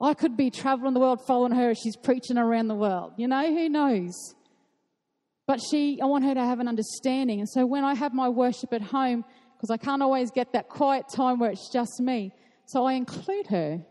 I 0.02 0.16
could 0.16 0.36
be 0.36 0.50
traveling 0.50 0.96
the 0.96 1.00
world 1.00 1.20
following 1.28 1.52
her 1.52 1.70
as 1.70 1.78
she's 1.78 1.96
preaching 1.96 2.40
around 2.40 2.70
the 2.70 2.76
world. 2.76 3.14
You 3.18 3.28
know, 3.28 3.54
who 3.54 3.70
knows? 3.70 4.16
But 5.52 5.60
she, 5.60 6.00
I 6.02 6.06
want 6.06 6.24
her 6.24 6.34
to 6.34 6.46
have 6.46 6.62
an 6.62 6.70
understanding. 6.70 7.42
And 7.42 7.50
so 7.50 7.66
when 7.66 7.84
I 7.84 7.94
have 7.94 8.14
my 8.14 8.30
worship 8.30 8.72
at 8.72 8.82
home, 8.82 9.26
because 9.58 9.70
I 9.70 9.76
can't 9.76 10.02
always 10.02 10.32
get 10.32 10.54
that 10.54 10.70
quiet 10.70 11.08
time 11.14 11.40
where 11.40 11.52
it's 11.52 11.70
just 11.70 12.00
me, 12.00 12.32
so 12.68 12.86
I 12.86 12.94
include 12.94 13.48
her. 13.48 13.82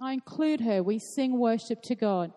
I 0.00 0.14
include 0.14 0.62
her. 0.62 0.82
We 0.82 0.98
sing 0.98 1.38
worship 1.38 1.82
to 1.82 1.94
God. 1.94 2.32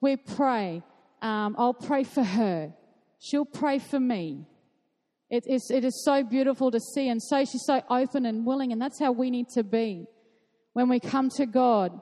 We 0.00 0.14
pray. 0.14 0.84
Um, 1.20 1.56
I'll 1.58 1.74
pray 1.74 2.04
for 2.04 2.22
her. 2.22 2.72
She'll 3.18 3.44
pray 3.44 3.80
for 3.80 3.98
me. 3.98 4.46
It 5.28 5.48
is, 5.48 5.68
it 5.74 5.84
is 5.84 6.04
so 6.04 6.22
beautiful 6.22 6.70
to 6.70 6.78
see. 6.78 7.08
And 7.08 7.20
so 7.20 7.44
she's 7.44 7.64
so 7.66 7.82
open 7.90 8.24
and 8.24 8.46
willing. 8.46 8.70
And 8.70 8.80
that's 8.80 9.00
how 9.00 9.10
we 9.10 9.32
need 9.32 9.48
to 9.54 9.64
be 9.64 10.06
when 10.74 10.88
we 10.88 11.00
come 11.00 11.28
to 11.38 11.44
God 11.46 12.00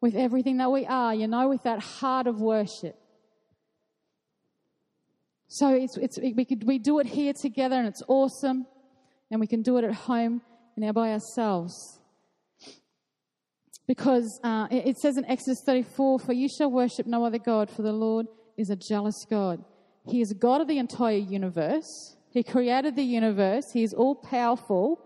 with 0.00 0.14
everything 0.14 0.58
that 0.58 0.70
we 0.70 0.86
are, 0.86 1.12
you 1.12 1.26
know, 1.26 1.48
with 1.48 1.64
that 1.64 1.80
heart 1.80 2.28
of 2.28 2.40
worship. 2.40 2.94
So 5.48 5.74
it's, 5.74 5.96
it's, 5.96 6.18
we, 6.18 6.44
could, 6.44 6.64
we 6.64 6.78
do 6.78 6.98
it 6.98 7.06
here 7.06 7.32
together 7.32 7.76
and 7.76 7.88
it's 7.88 8.02
awesome. 8.06 8.66
And 9.30 9.40
we 9.40 9.46
can 9.46 9.62
do 9.62 9.78
it 9.78 9.84
at 9.84 9.92
home 9.92 10.42
and 10.76 10.84
now 10.84 10.92
by 10.92 11.12
ourselves. 11.12 11.98
Because 13.86 14.38
uh, 14.44 14.68
it, 14.70 14.98
says 14.98 15.16
in 15.16 15.24
Exodus 15.24 15.62
34 15.64 16.18
For 16.18 16.32
you 16.34 16.48
shall 16.48 16.70
worship 16.70 17.06
no 17.06 17.24
other 17.24 17.38
God, 17.38 17.70
for 17.70 17.80
the 17.80 17.92
Lord 17.92 18.26
is 18.58 18.68
a 18.68 18.76
jealous 18.76 19.24
God. 19.28 19.64
He 20.06 20.20
is 20.20 20.32
God 20.34 20.60
of 20.60 20.68
the 20.68 20.78
entire 20.78 21.16
universe. 21.16 22.16
He 22.30 22.42
created 22.42 22.96
the 22.96 23.02
universe. 23.02 23.72
He 23.72 23.82
is 23.82 23.94
all 23.94 24.14
powerful. 24.14 25.00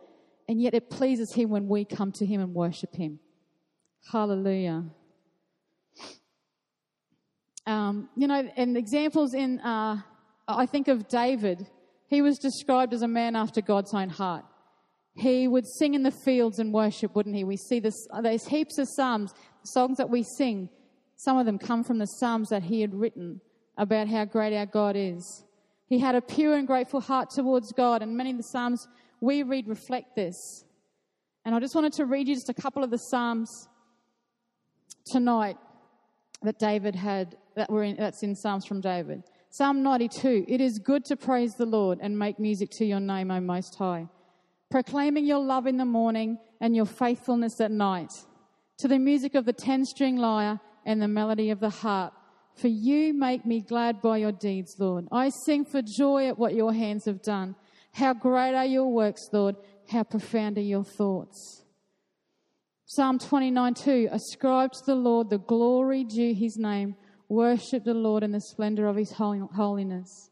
And 0.49 0.61
yet 0.61 0.75
it 0.75 0.91
pleases 0.91 1.33
Him 1.33 1.51
when 1.51 1.69
we 1.69 1.85
come 1.85 2.11
to 2.13 2.27
Him 2.27 2.41
and 2.41 2.53
worship 2.53 2.95
Him. 2.95 3.21
Hallelujah. 4.11 4.85
Um, 7.65 8.09
you 8.17 8.27
know, 8.27 8.51
and 8.57 8.77
examples 8.77 9.35
in 9.35 9.61
uh, 9.61 10.03
I 10.49 10.67
think 10.67 10.89
of 10.89 11.09
David. 11.09 11.67
He 12.09 12.23
was 12.23 12.39
described 12.39 12.93
as 12.93 13.03
a 13.03 13.09
man 13.09 13.37
after 13.37 13.61
God's 13.61 13.95
own 13.95 14.09
heart. 14.09 14.45
He 15.15 15.47
would 15.47 15.67
sing 15.67 15.95
in 15.95 16.03
the 16.03 16.11
fields 16.11 16.59
and 16.59 16.73
worship, 16.73 17.15
wouldn't 17.15 17.37
he? 17.37 17.45
We 17.45 17.57
see 17.57 17.81
this, 17.81 18.07
there's 18.23 18.47
heaps 18.47 18.79
of 18.79 18.89
psalms, 18.89 19.33
songs 19.63 19.99
that 19.99 20.09
we 20.09 20.23
sing. 20.23 20.71
Some 21.17 21.37
of 21.39 21.47
them 21.47 21.59
come 21.59 21.85
from 21.85 21.99
the 21.99 22.07
psalms 22.07 22.49
that 22.49 22.63
he 22.63 22.81
had 22.81 22.95
written 22.95 23.41
about 23.77 24.09
how 24.09 24.25
great 24.25 24.57
our 24.57 24.67
God 24.67 24.97
is. 24.97 25.45
He 25.87 25.99
had 25.99 26.15
a 26.15 26.23
pure 26.23 26.55
and 26.55 26.67
grateful 26.67 27.01
heart 27.01 27.29
towards 27.31 27.73
God, 27.73 28.03
and 28.03 28.17
many 28.17 28.31
of 28.31 28.39
the 28.39 28.43
psalms 28.43 28.87
we 29.21 29.43
read 29.43 29.69
reflect 29.69 30.17
this. 30.17 30.65
And 31.45 31.55
I 31.55 31.61
just 31.61 31.75
wanted 31.75 31.93
to 31.95 32.07
read 32.07 32.29
you 32.29 32.35
just 32.35 32.49
a 32.49 32.55
couple 32.55 32.83
of 32.83 32.91
the 32.91 32.97
psalms 32.97 33.69
tonight 35.07 35.59
that 36.43 36.59
David 36.59 36.95
had 36.95 37.37
that 37.57 37.71
were 37.71 37.83
in, 37.83 37.97
that's 37.97 38.23
in 38.23 38.35
Psalms 38.35 38.65
from 38.67 38.81
David. 38.81 39.23
Psalm 39.55 39.83
92 39.83 40.47
It 40.49 40.63
is 40.63 40.79
good 40.79 41.05
to 41.05 41.15
praise 41.15 41.53
the 41.53 41.67
Lord 41.67 41.99
and 42.01 42.19
make 42.19 42.39
music 42.39 42.71
to 42.79 42.87
your 42.87 43.01
name, 43.01 43.31
O 43.31 43.39
Most 43.39 43.75
High, 43.75 44.09
proclaiming 44.71 45.27
your 45.27 45.41
love 45.41 45.67
in 45.67 45.77
the 45.77 45.85
morning 45.85 46.39
and 46.63 46.75
your 46.75 46.87
faithfulness 46.87 47.61
at 47.61 47.71
night, 47.71 48.11
to 48.79 48.89
the 48.89 48.99
music 48.99 49.35
of 49.35 49.45
the 49.45 49.53
ten 49.53 49.85
string 49.85 50.17
lyre 50.17 50.59
and 50.87 51.03
the 51.03 51.07
melody 51.07 51.51
of 51.51 51.61
the 51.61 51.69
harp. 51.69 52.15
For 52.57 52.69
you 52.69 53.13
make 53.13 53.45
me 53.45 53.61
glad 53.61 54.01
by 54.01 54.17
your 54.17 54.33
deeds, 54.33 54.77
Lord. 54.79 55.07
I 55.13 55.29
sing 55.45 55.67
for 55.67 55.83
joy 55.83 56.29
at 56.29 56.39
what 56.39 56.55
your 56.55 56.73
hands 56.73 57.05
have 57.05 57.21
done. 57.21 57.55
How 57.93 58.15
great 58.15 58.55
are 58.55 58.65
your 58.65 58.91
works, 58.91 59.29
Lord. 59.35 59.57
How 59.87 60.03
profound 60.03 60.57
are 60.57 60.63
your 60.63 60.85
thoughts. 60.85 61.63
Psalm 62.87 63.19
29 63.19 63.75
2 63.75 64.09
Ascribe 64.11 64.73
to 64.73 64.85
the 64.87 64.95
Lord 64.95 65.29
the 65.29 65.37
glory 65.37 66.05
due 66.05 66.33
his 66.33 66.57
name 66.57 66.97
Worship 67.33 67.85
the 67.85 67.95
Lord 67.95 68.23
in 68.23 68.33
the 68.33 68.43
splendor 68.43 68.87
of 68.87 68.97
his 68.97 69.13
holiness. 69.13 70.29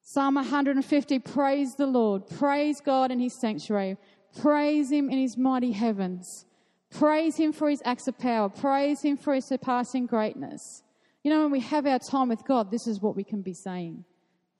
Psalm 0.00 0.36
150 0.36 1.18
Praise 1.18 1.74
the 1.74 1.88
Lord. 1.88 2.28
Praise 2.28 2.80
God 2.80 3.10
in 3.10 3.18
his 3.18 3.40
sanctuary. 3.40 3.96
Praise 4.40 4.92
him 4.92 5.10
in 5.10 5.18
his 5.18 5.36
mighty 5.36 5.72
heavens. 5.72 6.46
Praise 6.88 7.36
him 7.36 7.52
for 7.52 7.68
his 7.68 7.82
acts 7.84 8.06
of 8.06 8.16
power. 8.16 8.48
Praise 8.48 9.02
him 9.02 9.16
for 9.16 9.34
his 9.34 9.44
surpassing 9.44 10.06
greatness. 10.06 10.84
You 11.24 11.32
know, 11.32 11.42
when 11.42 11.50
we 11.50 11.58
have 11.58 11.84
our 11.84 11.98
time 11.98 12.28
with 12.28 12.44
God, 12.44 12.70
this 12.70 12.86
is 12.86 13.00
what 13.00 13.16
we 13.16 13.24
can 13.24 13.42
be 13.42 13.52
saying. 13.52 14.04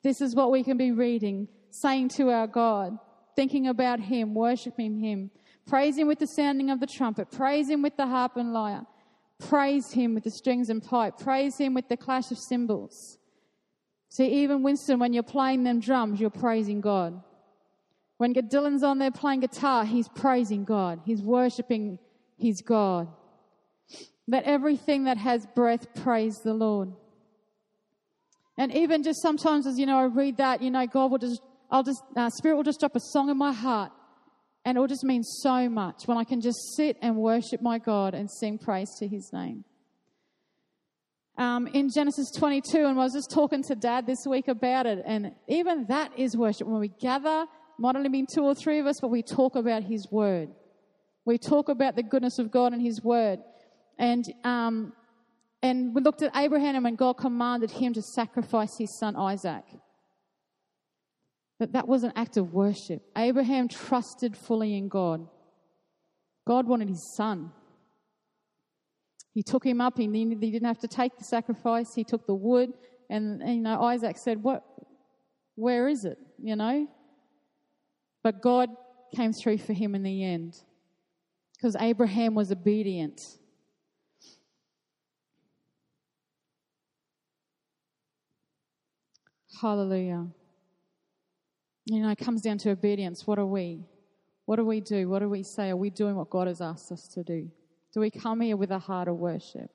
This 0.03 0.21
is 0.21 0.35
what 0.35 0.51
we 0.51 0.65
can 0.65 0.77
be 0.77 0.91
reading, 0.91 1.47
saying 1.71 2.09
to 2.17 2.31
our 2.31 2.49
God, 2.49 2.99
thinking 3.37 3.69
about 3.69 4.01
him, 4.01 4.35
worshiping 4.35 4.99
him. 4.99 5.31
Praise 5.69 5.97
him 5.97 6.09
with 6.09 6.19
the 6.19 6.27
sounding 6.27 6.71
of 6.71 6.81
the 6.81 6.89
trumpet. 6.89 7.31
Praise 7.31 7.71
him 7.71 7.81
with 7.81 7.97
the 7.97 8.09
harp 8.09 8.37
and 8.37 8.53
lyre. 8.53 8.87
Praise 9.49 9.93
Him 9.93 10.15
with 10.15 10.25
the 10.25 10.31
strings 10.31 10.71
and 10.71 10.83
pipe. 10.83 11.19
Praise 11.19 11.59
Him 11.59 11.75
with 11.75 11.89
the 11.89 11.97
clash 11.97 12.31
of 12.31 12.39
cymbals. 12.39 13.19
See, 14.09 14.27
even 14.27 14.63
Winston, 14.63 14.99
when 15.01 15.13
you're 15.13 15.23
playing 15.25 15.65
them 15.65 15.81
drums, 15.81 16.21
you're 16.21 16.31
praising 16.31 16.81
God. 16.81 17.21
When 18.17 18.33
Dylan's 18.33 18.85
on 18.85 18.99
there 18.99 19.11
playing 19.11 19.41
guitar, 19.41 19.85
he's 19.85 20.09
praising 20.09 20.65
God. 20.65 21.01
He's 21.05 21.21
worshiping 21.21 21.99
his 22.39 22.63
God. 22.63 23.09
Let 24.29 24.45
everything 24.45 25.05
that 25.05 25.19
has 25.19 25.47
breath 25.55 25.93
praise 25.95 26.39
the 26.39 26.55
Lord. 26.55 26.93
And 28.57 28.73
even 28.73 29.03
just 29.03 29.21
sometimes, 29.21 29.67
as 29.67 29.79
you 29.79 29.87
know, 29.87 29.99
I 29.99 30.05
read 30.05 30.37
that, 30.37 30.63
you 30.63 30.71
know, 30.71 30.87
God 30.87 31.11
will 31.11 31.19
just, 31.19 31.43
I'll 31.71 31.83
just, 31.83 32.03
uh, 32.17 32.31
Spirit 32.31 32.57
will 32.57 32.63
just 32.63 32.79
drop 32.79 32.95
a 32.95 33.01
song 33.01 33.29
in 33.31 33.37
my 33.37 33.53
heart. 33.53 33.91
And 34.65 34.77
it 34.77 34.81
will 34.81 34.89
just 34.89 35.05
mean 35.05 35.23
so 35.23 35.69
much 35.69 36.07
when 36.07 36.17
I 36.17 36.25
can 36.25 36.41
just 36.41 36.75
sit 36.75 36.97
and 37.03 37.17
worship 37.17 37.61
my 37.61 37.79
God 37.79 38.15
and 38.15 38.31
sing 38.31 38.59
praise 38.59 38.89
to 38.99 39.07
his 39.07 39.31
name. 39.33 39.65
Um, 41.37 41.67
in 41.67 41.91
Genesis 41.93 42.31
22, 42.31 42.79
and 42.79 42.99
I 42.99 43.03
was 43.03 43.13
just 43.13 43.31
talking 43.31 43.63
to 43.65 43.75
dad 43.75 44.07
this 44.07 44.25
week 44.27 44.49
about 44.49 44.87
it, 44.87 45.03
and 45.05 45.33
even 45.49 45.87
that 45.89 46.13
is 46.17 46.37
worship. 46.37 46.67
When 46.69 46.81
we 46.81 46.93
gather, 47.01 47.47
might 47.79 47.97
only 47.97 48.09
be 48.09 48.25
two 48.33 48.43
or 48.43 48.55
three 48.55 48.79
of 48.79 48.87
us, 48.87 49.01
but 49.01 49.09
we 49.09 49.23
talk 49.23 49.57
about 49.57 49.83
his 49.83 50.07
word. 50.11 50.49
We 51.25 51.39
talk 51.39 51.69
about 51.69 51.97
the 51.97 52.03
goodness 52.03 52.39
of 52.39 52.51
God 52.51 52.73
and 52.73 52.81
his 52.81 53.03
word. 53.03 53.41
And, 53.99 54.25
um, 54.45 54.93
and 55.63 55.95
we 55.95 56.03
looked 56.03 56.23
at 56.23 56.37
Abraham 56.37 56.77
and 56.77 56.85
when 56.85 56.97
God 56.97 57.15
commanded 57.15 57.71
him 57.71 57.95
to 57.95 58.03
sacrifice 58.03 58.77
his 58.79 58.99
son 58.99 59.17
Isaac 59.17 59.65
that 61.59 61.73
that 61.73 61.87
was 61.87 62.03
an 62.03 62.13
act 62.17 62.37
of 62.37 62.53
worship. 62.53 63.03
Abraham 63.17 63.69
trusted 63.69 64.37
fully 64.37 64.77
in 64.77 64.89
God. 64.89 65.27
God 66.47 66.67
wanted 66.67 66.89
his 66.89 67.15
son. 67.17 67.53
He 69.33 69.43
took 69.43 69.65
him 69.65 69.81
up. 69.81 69.99
He, 69.99 70.07
he 70.07 70.51
didn't 70.51 70.67
have 70.67 70.79
to 70.81 70.89
take 70.89 71.17
the 71.17 71.25
sacrifice. 71.25 71.95
He 71.95 72.05
took 72.05 72.27
the 72.27 72.35
wood. 72.35 72.73
And, 73.11 73.43
and, 73.43 73.57
you 73.57 73.63
know, 73.63 73.83
Isaac 73.83 74.17
said, 74.17 74.43
what, 74.43 74.65
where 75.55 75.89
is 75.89 76.05
it? 76.05 76.19
You 76.43 76.57
know? 76.57 76.87
But 78.23 78.41
God 78.41 78.71
came 79.15 79.33
through 79.33 79.59
for 79.59 79.73
him 79.73 79.95
in 79.95 80.03
the 80.03 80.25
end 80.25 80.57
because 81.57 81.77
Abraham 81.77 82.35
was 82.35 82.51
obedient. 82.51 83.21
Hallelujah. 89.61 90.27
You 91.87 92.01
know, 92.01 92.11
it 92.11 92.19
comes 92.19 92.41
down 92.41 92.59
to 92.59 92.71
obedience. 92.71 93.27
What 93.27 93.39
are 93.39 93.47
we? 93.47 93.85
What 94.47 94.57
do 94.57 94.65
we 94.65 94.81
do? 94.81 95.09
What 95.09 95.21
do 95.21 95.29
we 95.29 95.43
say? 95.43 95.71
Are 95.71 95.77
we 95.77 95.91
doing 95.91 96.17
what 96.17 96.31
God 96.31 96.49
has 96.49 96.61
asked 96.61 96.91
us 96.93 97.07
to 97.09 97.23
do? 97.23 97.51
Do 97.93 98.01
we 98.01 98.11
come 98.11 98.41
here 98.41 98.57
with 98.57 98.71
a 98.71 98.79
heart 98.79 99.09
of 99.09 99.17
worship? 99.17 99.71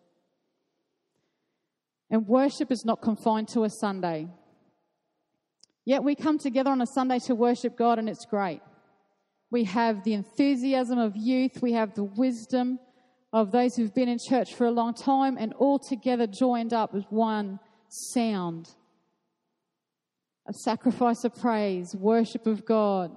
And 2.09 2.27
worship 2.27 2.71
is 2.71 2.85
not 2.85 3.01
confined 3.01 3.47
to 3.49 3.63
a 3.63 3.69
Sunday. 3.69 4.27
Yet 5.85 6.03
we 6.03 6.15
come 6.15 6.37
together 6.37 6.71
on 6.71 6.81
a 6.81 6.87
Sunday 6.87 7.19
to 7.19 7.35
worship 7.35 7.77
God, 7.77 7.99
and 7.99 8.09
it's 8.09 8.25
great. 8.25 8.61
We 9.51 9.63
have 9.65 10.03
the 10.03 10.13
enthusiasm 10.13 10.99
of 10.99 11.15
youth, 11.15 11.61
we 11.61 11.73
have 11.73 11.95
the 11.95 12.03
wisdom 12.03 12.79
of 13.31 13.51
those 13.51 13.75
who've 13.75 13.93
been 13.93 14.09
in 14.09 14.19
church 14.19 14.55
for 14.55 14.65
a 14.65 14.71
long 14.71 14.93
time, 14.93 15.37
and 15.39 15.53
all 15.53 15.79
together 15.79 16.27
joined 16.27 16.73
up 16.73 16.93
as 16.95 17.03
one 17.09 17.59
sound 17.87 18.69
a 20.49 20.53
sacrifice 20.53 21.23
of 21.23 21.35
praise, 21.35 21.95
worship 21.95 22.47
of 22.47 22.65
God. 22.65 23.11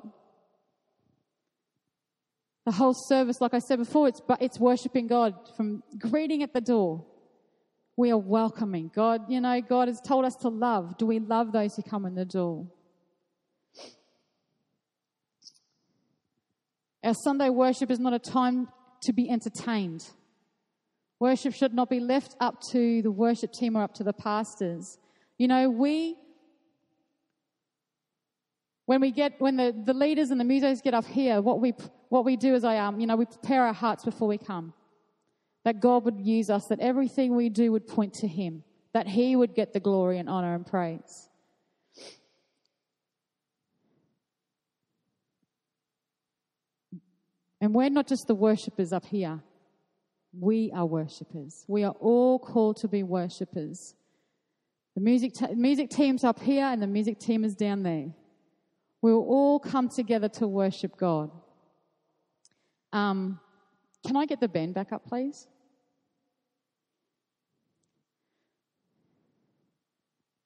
The 2.67 2.73
whole 2.73 2.95
service, 2.95 3.41
like 3.41 3.55
I 3.55 3.59
said 3.59 3.79
before, 3.79 4.07
it's, 4.07 4.21
it's 4.39 4.61
worshiping 4.61 5.07
God 5.07 5.35
from 5.57 5.83
greeting 5.99 6.43
at 6.43 6.53
the 6.53 6.61
door. 6.61 7.07
We 7.97 8.11
are 8.11 8.19
welcoming. 8.19 8.91
God, 8.95 9.23
you 9.31 9.41
know, 9.41 9.61
God 9.63 9.89
has 9.89 9.99
told 10.07 10.27
us 10.27 10.37
to 10.43 10.49
love. 10.49 10.99
Do 10.99 11.07
we 11.07 11.21
love 11.21 11.53
those 11.53 11.75
who 11.75 11.83
come 11.83 12.05
in 12.05 12.15
the 12.15 12.27
door? 12.27 12.67
Our 17.03 17.15
Sunday 17.15 17.49
worship 17.49 17.91
is 17.91 17.99
not 17.99 18.13
a 18.13 18.19
time 18.19 18.69
to 19.05 19.13
be 19.13 19.29
entertained. 19.31 20.07
Worship 21.19 21.55
should 21.55 21.73
not 21.73 21.89
be 21.89 21.99
left 21.99 22.37
up 22.41 22.61
to 22.73 23.01
the 23.01 23.11
worship 23.11 23.53
team 23.53 23.77
or 23.77 23.83
up 23.83 23.95
to 23.95 24.05
the 24.05 24.13
pastors. 24.13 24.99
You 25.39 25.49
know, 25.49 25.71
we 25.71 26.17
when 28.93 29.01
we 29.01 29.11
get, 29.11 29.41
when 29.41 29.57
the, 29.57 29.75
the 29.87 29.95
leaders 29.95 30.31
and 30.31 30.39
the 30.39 30.45
musos 30.45 30.83
get 30.83 30.93
up 30.93 31.07
here, 31.07 31.41
what 31.41 31.63
we, 31.63 31.73
what 32.11 32.27
we 32.27 32.37
do 32.37 32.55
is 32.55 32.63
I, 32.63 32.77
um, 32.77 33.01
you 33.01 33.07
know, 33.07 33.17
we 33.17 33.25
prepare 33.25 33.65
our 33.65 33.73
hearts 33.73 34.05
before 34.05 34.29
we 34.29 34.37
come. 34.37 34.75
That 35.65 35.81
God 35.81 36.05
would 36.05 36.21
use 36.21 36.51
us, 36.51 36.67
that 36.67 36.79
everything 36.79 37.35
we 37.35 37.49
do 37.49 37.73
would 37.73 37.87
point 37.87 38.13
to 38.17 38.29
Him, 38.29 38.65
that 38.93 39.09
He 39.09 39.35
would 39.35 39.55
get 39.55 39.73
the 39.73 39.81
glory 39.81 40.19
and 40.19 40.29
honor 40.29 40.55
and 40.55 40.67
praise. 40.67 41.31
And 47.63 47.73
we're 47.75 47.89
not 47.89 48.07
just 48.07 48.27
the 48.27 48.35
worshippers 48.35 48.93
up 48.93 49.07
here. 49.07 49.41
We 50.39 50.71
are 50.75 50.85
worshippers. 50.85 51.65
We 51.67 51.83
are 51.85 51.95
all 51.99 52.39
called 52.39 52.77
to 52.83 52.89
be 52.89 53.03
worshippers. 53.03 53.95
The 54.95 55.01
music, 55.01 55.33
t- 55.33 55.55
music 55.55 55.89
team's 55.89 56.25
up 56.25 56.41
here 56.41 56.67
and 56.67 56.83
the 56.83 56.87
music 56.87 57.19
team 57.19 57.43
is 57.43 57.55
down 57.55 57.85
there. 57.85 58.13
We 59.03 59.13
will 59.13 59.25
all 59.29 59.59
come 59.59 59.89
together 59.89 60.29
to 60.29 60.47
worship 60.47 60.97
God. 60.97 61.31
Um, 62.93 63.41
can 64.07 64.17
I 64.17 64.27
get 64.27 64.41
the 64.41 64.49
band 64.49 64.75
back 64.75 64.93
up, 64.93 65.05
please? 65.07 65.49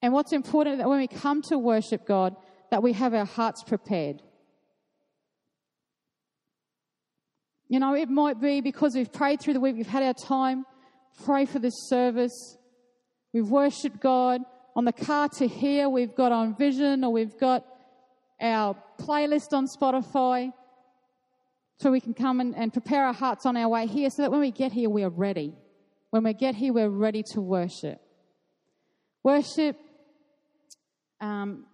And 0.01 0.13
what's 0.13 0.33
important 0.33 0.79
that 0.79 0.89
when 0.89 0.99
we 0.99 1.07
come 1.07 1.43
to 1.43 1.59
worship 1.59 2.07
God, 2.07 2.35
that 2.71 2.83
we 2.83 2.93
have 2.95 3.13
our 3.13 3.25
hearts 3.25 3.63
prepared. 3.63 4.23
You 7.69 7.81
know, 7.81 7.95
it 7.95 8.09
might 8.09 8.41
be 8.41 8.61
because 8.61 8.95
we've 8.95 9.13
prayed 9.13 9.41
through 9.41 9.55
the 9.55 9.61
week, 9.61 9.77
we've 9.77 9.87
had 9.87 10.03
our 10.03 10.15
time, 10.15 10.65
pray 11.25 11.45
for 11.45 11.59
this 11.59 11.89
service, 11.89 12.57
we've 13.33 13.49
worshipped 13.49 14.01
God. 14.01 14.43
On 14.77 14.85
the 14.85 14.93
car 14.93 15.29
to 15.39 15.49
here, 15.49 15.89
we've 15.89 16.15
got 16.15 16.33
on 16.33 16.55
vision 16.55 17.03
or 17.03 17.13
we've 17.13 17.37
got 17.39 17.65
our 18.41 18.77
playlist 18.99 19.53
on 19.53 19.67
Spotify 19.67 20.53
so 21.79 21.91
we 21.91 22.01
can 22.01 22.15
come 22.15 22.41
and, 22.41 22.55
and 22.57 22.73
prepare 22.73 23.05
our 23.05 23.13
hearts 23.13 23.45
on 23.47 23.57
our 23.57 23.69
way 23.69 23.87
here 23.87 24.09
so 24.11 24.23
that 24.23 24.31
when 24.31 24.41
we 24.41 24.51
get 24.51 24.73
here, 24.73 24.89
we 24.89 25.05
are 25.05 25.11
ready. 25.11 25.55
When 26.11 26.25
we 26.25 26.33
get 26.33 26.55
here, 26.55 26.73
we're 26.73 26.89
ready 26.89 27.23
to 27.33 27.41
worship. 27.41 28.01
Worship, 29.23 29.77
um, 31.21 31.67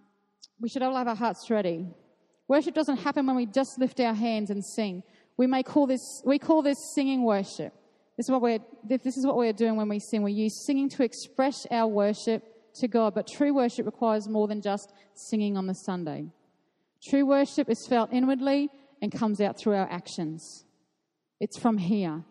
we 0.59 0.67
should 0.69 0.81
all 0.81 0.95
have 0.95 1.07
our 1.07 1.15
hearts 1.15 1.49
ready. 1.49 1.87
Worship 2.47 2.73
doesn't 2.73 2.97
happen 2.97 3.25
when 3.25 3.35
we 3.35 3.45
just 3.45 3.79
lift 3.79 3.99
our 3.99 4.13
hands 4.13 4.49
and 4.49 4.63
sing. 4.63 5.03
We 5.37 5.47
may 5.47 5.63
call 5.63 5.87
this, 5.87 6.21
we 6.25 6.39
call 6.39 6.61
this 6.61 6.77
singing 6.93 7.23
worship. 7.23 7.73
This 8.17 8.27
is 8.27 8.31
what 8.31 8.41
we're, 8.41 8.59
this 8.83 9.17
is 9.17 9.25
what 9.25 9.37
we're 9.37 9.53
doing 9.53 9.75
when 9.75 9.89
we 9.89 9.99
sing. 9.99 10.21
We 10.21 10.33
use 10.33 10.65
singing 10.65 10.89
to 10.89 11.03
express 11.03 11.65
our 11.71 11.87
worship 11.87 12.43
to 12.75 12.87
God, 12.87 13.15
but 13.15 13.27
true 13.27 13.53
worship 13.53 13.85
requires 13.85 14.27
more 14.27 14.47
than 14.47 14.61
just 14.61 14.93
singing 15.13 15.57
on 15.57 15.67
the 15.67 15.73
Sunday. 15.73 16.25
True 17.07 17.25
worship 17.25 17.69
is 17.69 17.85
felt 17.87 18.13
inwardly 18.13 18.69
and 19.01 19.11
comes 19.11 19.41
out 19.41 19.57
through 19.57 19.75
our 19.75 19.89
actions. 19.89 20.65
It's 21.39 21.59
from 21.59 21.77
here. 21.77 22.23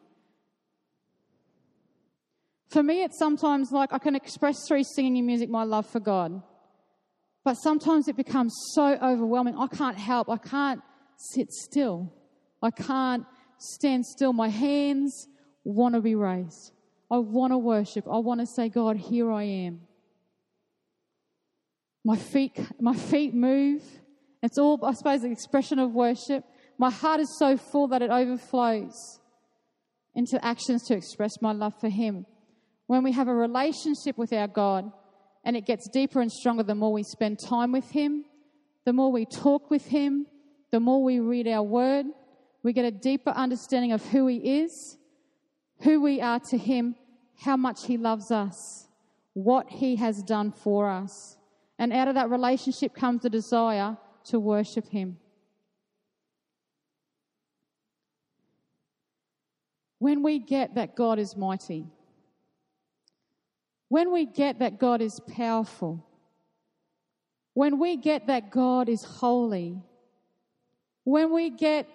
For 2.70 2.82
me, 2.82 3.02
it's 3.02 3.18
sometimes 3.18 3.70
like 3.70 3.92
I 3.92 3.98
can 3.98 4.16
express 4.16 4.66
through 4.66 4.84
singing 4.84 5.18
and 5.18 5.26
music 5.26 5.50
my 5.50 5.64
love 5.64 5.86
for 5.86 6.00
God. 6.00 6.42
But 7.44 7.54
sometimes 7.54 8.08
it 8.08 8.16
becomes 8.16 8.54
so 8.72 8.96
overwhelming. 9.02 9.56
I 9.58 9.66
can't 9.66 9.98
help. 9.98 10.30
I 10.30 10.38
can't 10.38 10.80
sit 11.16 11.52
still. 11.52 12.10
I 12.62 12.70
can't 12.70 13.26
stand 13.58 14.06
still. 14.06 14.32
My 14.32 14.48
hands 14.48 15.28
want 15.64 15.94
to 15.94 16.00
be 16.00 16.14
raised. 16.14 16.72
I 17.10 17.18
want 17.18 17.52
to 17.52 17.58
worship. 17.58 18.06
I 18.10 18.18
want 18.18 18.40
to 18.40 18.46
say, 18.46 18.70
God, 18.70 18.96
here 18.96 19.30
I 19.30 19.42
am. 19.42 19.82
My 22.04 22.16
feet, 22.16 22.58
my 22.80 22.94
feet 22.94 23.34
move. 23.34 23.82
It's 24.42 24.58
all, 24.58 24.84
I 24.84 24.92
suppose, 24.92 25.22
an 25.22 25.32
expression 25.32 25.78
of 25.78 25.92
worship. 25.92 26.44
My 26.78 26.90
heart 26.90 27.20
is 27.20 27.38
so 27.38 27.56
full 27.56 27.88
that 27.88 28.02
it 28.02 28.10
overflows 28.10 29.20
into 30.14 30.44
actions 30.44 30.82
to 30.88 30.96
express 30.96 31.40
my 31.40 31.52
love 31.52 31.74
for 31.80 31.88
Him. 31.88 32.26
When 32.86 33.04
we 33.04 33.12
have 33.12 33.28
a 33.28 33.34
relationship 33.34 34.18
with 34.18 34.32
our 34.32 34.48
God 34.48 34.90
and 35.44 35.56
it 35.56 35.64
gets 35.64 35.88
deeper 35.88 36.20
and 36.20 36.30
stronger 36.30 36.64
the 36.64 36.74
more 36.74 36.92
we 36.92 37.04
spend 37.04 37.38
time 37.38 37.72
with 37.72 37.88
Him, 37.90 38.24
the 38.84 38.92
more 38.92 39.12
we 39.12 39.26
talk 39.26 39.70
with 39.70 39.86
Him, 39.86 40.26
the 40.72 40.80
more 40.80 41.02
we 41.02 41.20
read 41.20 41.46
our 41.46 41.62
Word, 41.62 42.06
we 42.64 42.72
get 42.72 42.84
a 42.84 42.90
deeper 42.90 43.30
understanding 43.30 43.92
of 43.92 44.04
who 44.06 44.26
He 44.26 44.60
is, 44.60 44.98
who 45.82 46.02
we 46.02 46.20
are 46.20 46.40
to 46.50 46.58
Him, 46.58 46.96
how 47.38 47.56
much 47.56 47.86
He 47.86 47.96
loves 47.96 48.30
us, 48.32 48.88
what 49.34 49.68
He 49.70 49.96
has 49.96 50.22
done 50.22 50.50
for 50.50 50.88
us. 50.88 51.36
And 51.78 51.92
out 51.92 52.08
of 52.08 52.14
that 52.16 52.30
relationship 52.30 52.94
comes 52.94 53.22
the 53.22 53.30
desire 53.30 53.96
to 54.24 54.38
worship 54.38 54.88
Him. 54.88 55.18
When 59.98 60.22
we 60.22 60.38
get 60.38 60.74
that 60.74 60.96
God 60.96 61.18
is 61.18 61.36
mighty, 61.36 61.86
when 63.88 64.12
we 64.12 64.26
get 64.26 64.58
that 64.58 64.78
God 64.78 65.00
is 65.00 65.20
powerful, 65.20 66.04
when 67.54 67.78
we 67.78 67.96
get 67.96 68.26
that 68.26 68.50
God 68.50 68.88
is 68.88 69.04
holy, 69.04 69.80
when 71.04 71.32
we 71.32 71.50
get 71.50 71.86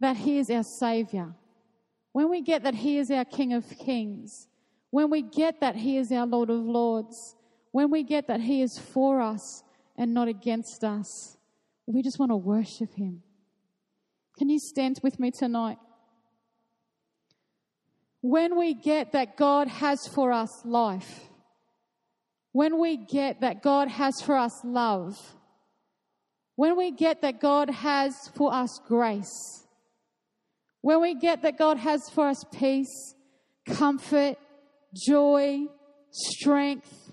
that 0.00 0.16
He 0.16 0.38
is 0.38 0.50
our 0.50 0.62
Savior, 0.62 1.34
when 2.12 2.30
we 2.30 2.40
get 2.40 2.62
that 2.62 2.74
He 2.74 2.98
is 2.98 3.10
our 3.10 3.24
King 3.24 3.52
of 3.52 3.68
Kings, 3.78 4.48
when 4.90 5.10
we 5.10 5.22
get 5.22 5.60
that 5.60 5.74
He 5.74 5.96
is 5.96 6.12
our 6.12 6.26
Lord 6.26 6.50
of 6.50 6.60
Lords, 6.60 7.34
when 7.72 7.90
we 7.90 8.02
get 8.02 8.28
that 8.28 8.40
He 8.40 8.62
is 8.62 8.78
for 8.78 9.20
us, 9.20 9.64
and 9.96 10.14
not 10.14 10.28
against 10.28 10.84
us. 10.84 11.36
We 11.86 12.02
just 12.02 12.18
want 12.18 12.30
to 12.30 12.36
worship 12.36 12.94
Him. 12.94 13.22
Can 14.38 14.48
you 14.48 14.58
stand 14.58 15.00
with 15.02 15.20
me 15.20 15.30
tonight? 15.30 15.78
When 18.20 18.58
we 18.58 18.74
get 18.74 19.12
that 19.12 19.36
God 19.36 19.68
has 19.68 20.08
for 20.08 20.32
us 20.32 20.50
life, 20.64 21.28
when 22.52 22.80
we 22.80 22.96
get 22.96 23.42
that 23.42 23.62
God 23.62 23.88
has 23.88 24.20
for 24.22 24.36
us 24.36 24.64
love, 24.64 25.18
when 26.56 26.76
we 26.76 26.92
get 26.92 27.22
that 27.22 27.40
God 27.40 27.68
has 27.68 28.14
for 28.36 28.52
us 28.52 28.80
grace, 28.86 29.66
when 30.80 31.00
we 31.00 31.14
get 31.14 31.42
that 31.42 31.58
God 31.58 31.78
has 31.78 32.08
for 32.10 32.28
us 32.28 32.44
peace, 32.52 33.14
comfort, 33.66 34.36
joy, 34.94 35.66
strength, 36.10 37.12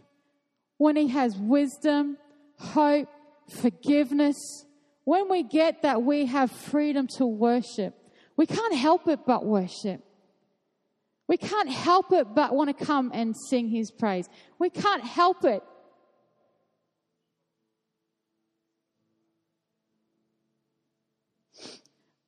when 0.78 0.96
He 0.96 1.08
has 1.10 1.36
wisdom, 1.38 2.18
hope, 2.62 3.10
forgiveness, 3.50 4.66
when 5.04 5.30
we 5.30 5.44
get 5.44 5.82
that, 5.82 6.04
we 6.04 6.28
have 6.28 6.52
freedom 6.52 7.08
to 7.18 7.26
worship. 7.26 7.96
We 8.38 8.46
can't 8.46 8.76
help 8.76 9.08
it 9.08 9.22
but 9.26 9.46
worship. 9.46 10.02
We 11.28 11.38
can't 11.38 11.70
help 11.70 12.12
it 12.12 12.28
but 12.36 12.54
want 12.54 12.78
to 12.78 12.86
come 12.86 13.12
and 13.14 13.36
sing 13.50 13.70
His 13.70 13.92
praise. 13.92 14.28
We 14.60 14.70
can't 14.70 15.04
help 15.04 15.44
it. 15.44 15.64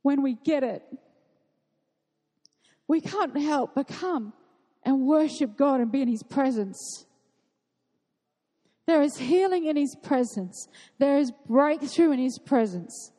when 0.03 0.21
we 0.21 0.35
get 0.35 0.63
it, 0.63 0.83
we 2.87 3.01
can't 3.01 3.35
help 3.35 3.73
but 3.73 3.87
come 3.87 4.33
and 4.83 5.07
worship 5.07 5.57
God 5.57 5.79
and 5.79 5.91
be 5.91 6.01
in 6.01 6.09
His 6.09 6.21
presence. 6.21 7.05
There 8.85 9.01
is 9.01 9.17
healing 9.17 9.65
in 9.65 9.75
His 9.75 9.95
presence. 9.95 10.67
There 10.99 11.17
is 11.17 11.31
breakthrough 11.47 12.11
in 12.11 12.19
His 12.19 12.37
presence. 12.39 13.11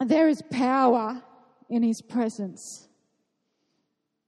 There 0.00 0.28
is 0.28 0.42
power 0.50 1.22
in 1.68 1.82
His 1.82 2.00
presence. 2.00 2.88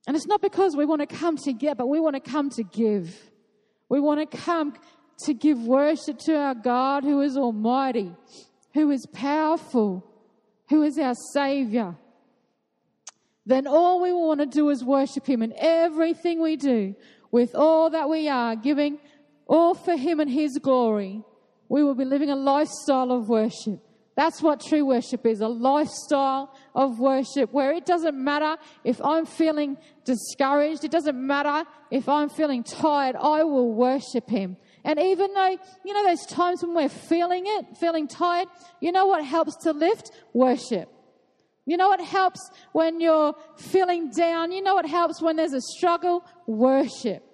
And 0.06 0.16
it's 0.16 0.26
not 0.26 0.42
because 0.42 0.76
we 0.76 0.84
want 0.84 1.00
to 1.00 1.06
come 1.06 1.36
to 1.38 1.52
get, 1.52 1.76
but 1.76 1.86
we 1.86 2.00
want 2.00 2.16
to 2.16 2.30
come 2.30 2.50
to 2.50 2.62
give. 2.62 3.30
We 3.88 4.00
want 4.00 4.30
to 4.30 4.38
come 4.38 4.74
to 5.24 5.34
give 5.34 5.58
worship 5.58 6.18
to 6.18 6.36
our 6.36 6.54
God 6.54 7.04
who 7.04 7.20
is 7.20 7.36
almighty, 7.36 8.14
who 8.74 8.90
is 8.90 9.06
powerful, 9.12 10.04
who 10.68 10.82
is 10.82 10.98
our 10.98 11.14
Savior. 11.32 11.96
Then 13.46 13.66
all 13.66 14.00
we 14.00 14.12
want 14.12 14.40
to 14.40 14.46
do 14.46 14.70
is 14.70 14.84
worship 14.84 15.26
Him 15.26 15.42
in 15.42 15.54
everything 15.56 16.42
we 16.42 16.56
do, 16.56 16.94
with 17.30 17.54
all 17.54 17.90
that 17.90 18.08
we 18.08 18.28
are, 18.28 18.56
giving 18.56 18.98
all 19.50 19.74
for 19.74 19.96
Him 19.96 20.20
and 20.20 20.30
His 20.30 20.58
glory. 20.58 21.22
We 21.68 21.82
will 21.82 21.96
be 21.96 22.04
living 22.04 22.30
a 22.30 22.36
lifestyle 22.36 23.10
of 23.10 23.28
worship. 23.28 23.80
That's 24.16 24.42
what 24.42 24.60
true 24.60 24.84
worship 24.86 25.26
is 25.26 25.40
a 25.40 25.48
lifestyle 25.48 26.54
of 26.74 26.98
worship 26.98 27.52
where 27.52 27.72
it 27.72 27.86
doesn't 27.86 28.16
matter 28.16 28.56
if 28.84 29.00
I'm 29.02 29.26
feeling 29.26 29.76
discouraged, 30.04 30.84
it 30.84 30.90
doesn't 30.90 31.16
matter 31.16 31.68
if 31.90 32.08
I'm 32.08 32.28
feeling 32.28 32.62
tired, 32.62 33.16
I 33.16 33.42
will 33.42 33.72
worship 33.72 34.28
Him. 34.28 34.56
And 34.84 34.98
even 34.98 35.34
though, 35.34 35.56
you 35.84 35.94
know, 35.94 36.04
those 36.04 36.24
times 36.26 36.62
when 36.62 36.74
we're 36.74 36.88
feeling 36.88 37.44
it, 37.46 37.76
feeling 37.78 38.08
tired, 38.08 38.48
you 38.80 38.92
know 38.92 39.06
what 39.06 39.24
helps 39.24 39.56
to 39.64 39.72
lift? 39.72 40.10
Worship. 40.32 40.88
You 41.66 41.76
know 41.76 41.88
what 41.88 42.00
helps 42.00 42.50
when 42.72 43.00
you're 43.00 43.34
feeling 43.56 44.10
down? 44.10 44.52
You 44.52 44.62
know 44.62 44.74
what 44.74 44.86
helps 44.86 45.20
when 45.20 45.36
there's 45.36 45.52
a 45.52 45.60
struggle? 45.60 46.24
Worship. 46.46 47.29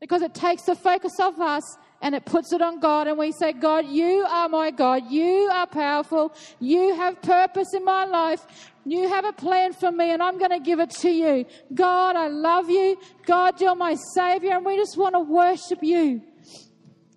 Because 0.00 0.22
it 0.22 0.34
takes 0.34 0.62
the 0.62 0.74
focus 0.74 1.18
off 1.18 1.38
us 1.40 1.76
and 2.00 2.14
it 2.14 2.24
puts 2.24 2.52
it 2.52 2.62
on 2.62 2.78
God, 2.78 3.08
and 3.08 3.18
we 3.18 3.32
say, 3.32 3.52
God, 3.52 3.86
you 3.88 4.24
are 4.28 4.48
my 4.48 4.70
God. 4.70 5.10
You 5.10 5.50
are 5.52 5.66
powerful. 5.66 6.32
You 6.60 6.94
have 6.94 7.20
purpose 7.22 7.74
in 7.74 7.84
my 7.84 8.04
life. 8.04 8.46
You 8.84 9.08
have 9.08 9.24
a 9.24 9.32
plan 9.32 9.72
for 9.72 9.90
me, 9.90 10.12
and 10.12 10.22
I'm 10.22 10.38
going 10.38 10.52
to 10.52 10.60
give 10.60 10.78
it 10.78 10.90
to 10.90 11.10
you. 11.10 11.44
God, 11.74 12.14
I 12.14 12.28
love 12.28 12.70
you. 12.70 12.96
God, 13.26 13.60
you're 13.60 13.74
my 13.74 13.96
Savior, 14.14 14.52
and 14.52 14.64
we 14.64 14.76
just 14.76 14.96
want 14.96 15.14
to 15.14 15.20
worship 15.20 15.80
you. 15.82 16.22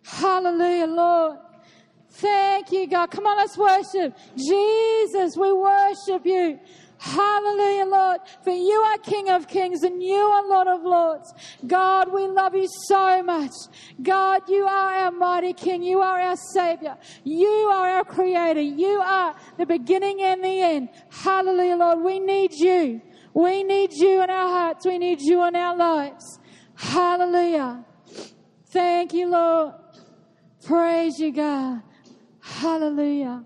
Hallelujah, 0.04 0.88
Lord. 0.88 1.38
Thank 2.14 2.72
you, 2.72 2.88
God. 2.88 3.12
Come 3.12 3.26
on, 3.26 3.38
let's 3.38 3.58
worship. 3.58 4.18
Jesus, 4.36 5.38
we 5.38 5.54
worship 5.54 6.26
you. 6.26 6.60
Hallelujah, 7.02 7.86
Lord. 7.86 8.20
For 8.44 8.52
you 8.52 8.76
are 8.76 8.98
King 9.00 9.32
of 9.32 9.48
Kings 9.48 9.82
and 9.82 10.04
you 10.04 10.18
are 10.18 10.48
Lord 10.48 10.68
of 10.68 10.84
Lords. 10.84 11.34
God, 11.66 12.14
we 12.14 12.28
love 12.28 12.54
you 12.54 12.68
so 12.86 13.24
much. 13.24 13.54
God, 14.04 14.44
you 14.48 14.66
are 14.66 14.94
our 14.94 15.12
mighty 15.12 15.54
King. 15.54 15.82
You 15.82 16.02
are 16.02 16.20
our 16.22 16.36
Savior. 16.54 16.96
You 17.24 17.48
are 17.48 17.90
our 17.90 18.06
Creator. 18.06 18.62
You 18.62 19.02
are 19.02 19.36
the 19.58 19.66
beginning 19.66 20.22
and 20.22 20.44
the 20.44 20.62
end. 20.62 20.90
Hallelujah, 21.10 21.76
Lord. 21.76 22.02
We 22.02 22.20
need 22.20 22.54
you. 22.54 23.02
We 23.34 23.64
need 23.64 23.94
you 23.94 24.22
in 24.22 24.30
our 24.30 24.50
hearts. 24.50 24.86
We 24.86 25.00
need 25.00 25.22
you 25.22 25.44
in 25.48 25.56
our 25.56 25.76
lives. 25.76 26.38
Hallelujah. 26.76 27.84
Thank 28.68 29.14
you, 29.14 29.28
Lord. 29.28 29.74
Praise 30.64 31.18
you, 31.18 31.32
God. 31.32 31.82
Hallelujah. 32.42 33.44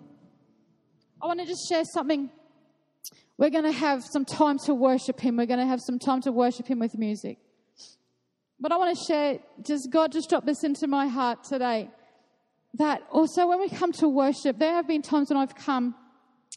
I 1.21 1.25
want 1.25 1.39
to 1.39 1.45
just 1.45 1.69
share 1.69 1.85
something 1.85 2.29
we're 3.37 3.49
going 3.49 3.65
to 3.65 3.71
have 3.71 4.03
some 4.03 4.25
time 4.25 4.57
to 4.59 4.73
worship 4.73 5.19
Him. 5.19 5.37
We're 5.37 5.45
going 5.45 5.59
to 5.59 5.65
have 5.65 5.81
some 5.81 5.99
time 5.99 6.21
to 6.21 6.31
worship 6.31 6.67
Him 6.67 6.79
with 6.79 6.97
music. 6.97 7.37
But 8.59 8.71
I 8.71 8.77
want 8.77 8.97
to 8.97 9.03
share, 9.03 9.39
just 9.61 9.91
God 9.91 10.11
just 10.11 10.29
dropped 10.29 10.45
this 10.45 10.63
into 10.63 10.87
my 10.87 11.07
heart 11.07 11.43
today. 11.43 11.89
That 12.75 13.01
also 13.11 13.47
when 13.47 13.59
we 13.59 13.69
come 13.69 13.91
to 13.93 14.07
worship, 14.07 14.57
there 14.59 14.73
have 14.73 14.87
been 14.87 15.01
times 15.01 15.29
when 15.29 15.37
I've 15.37 15.55
come, 15.55 15.95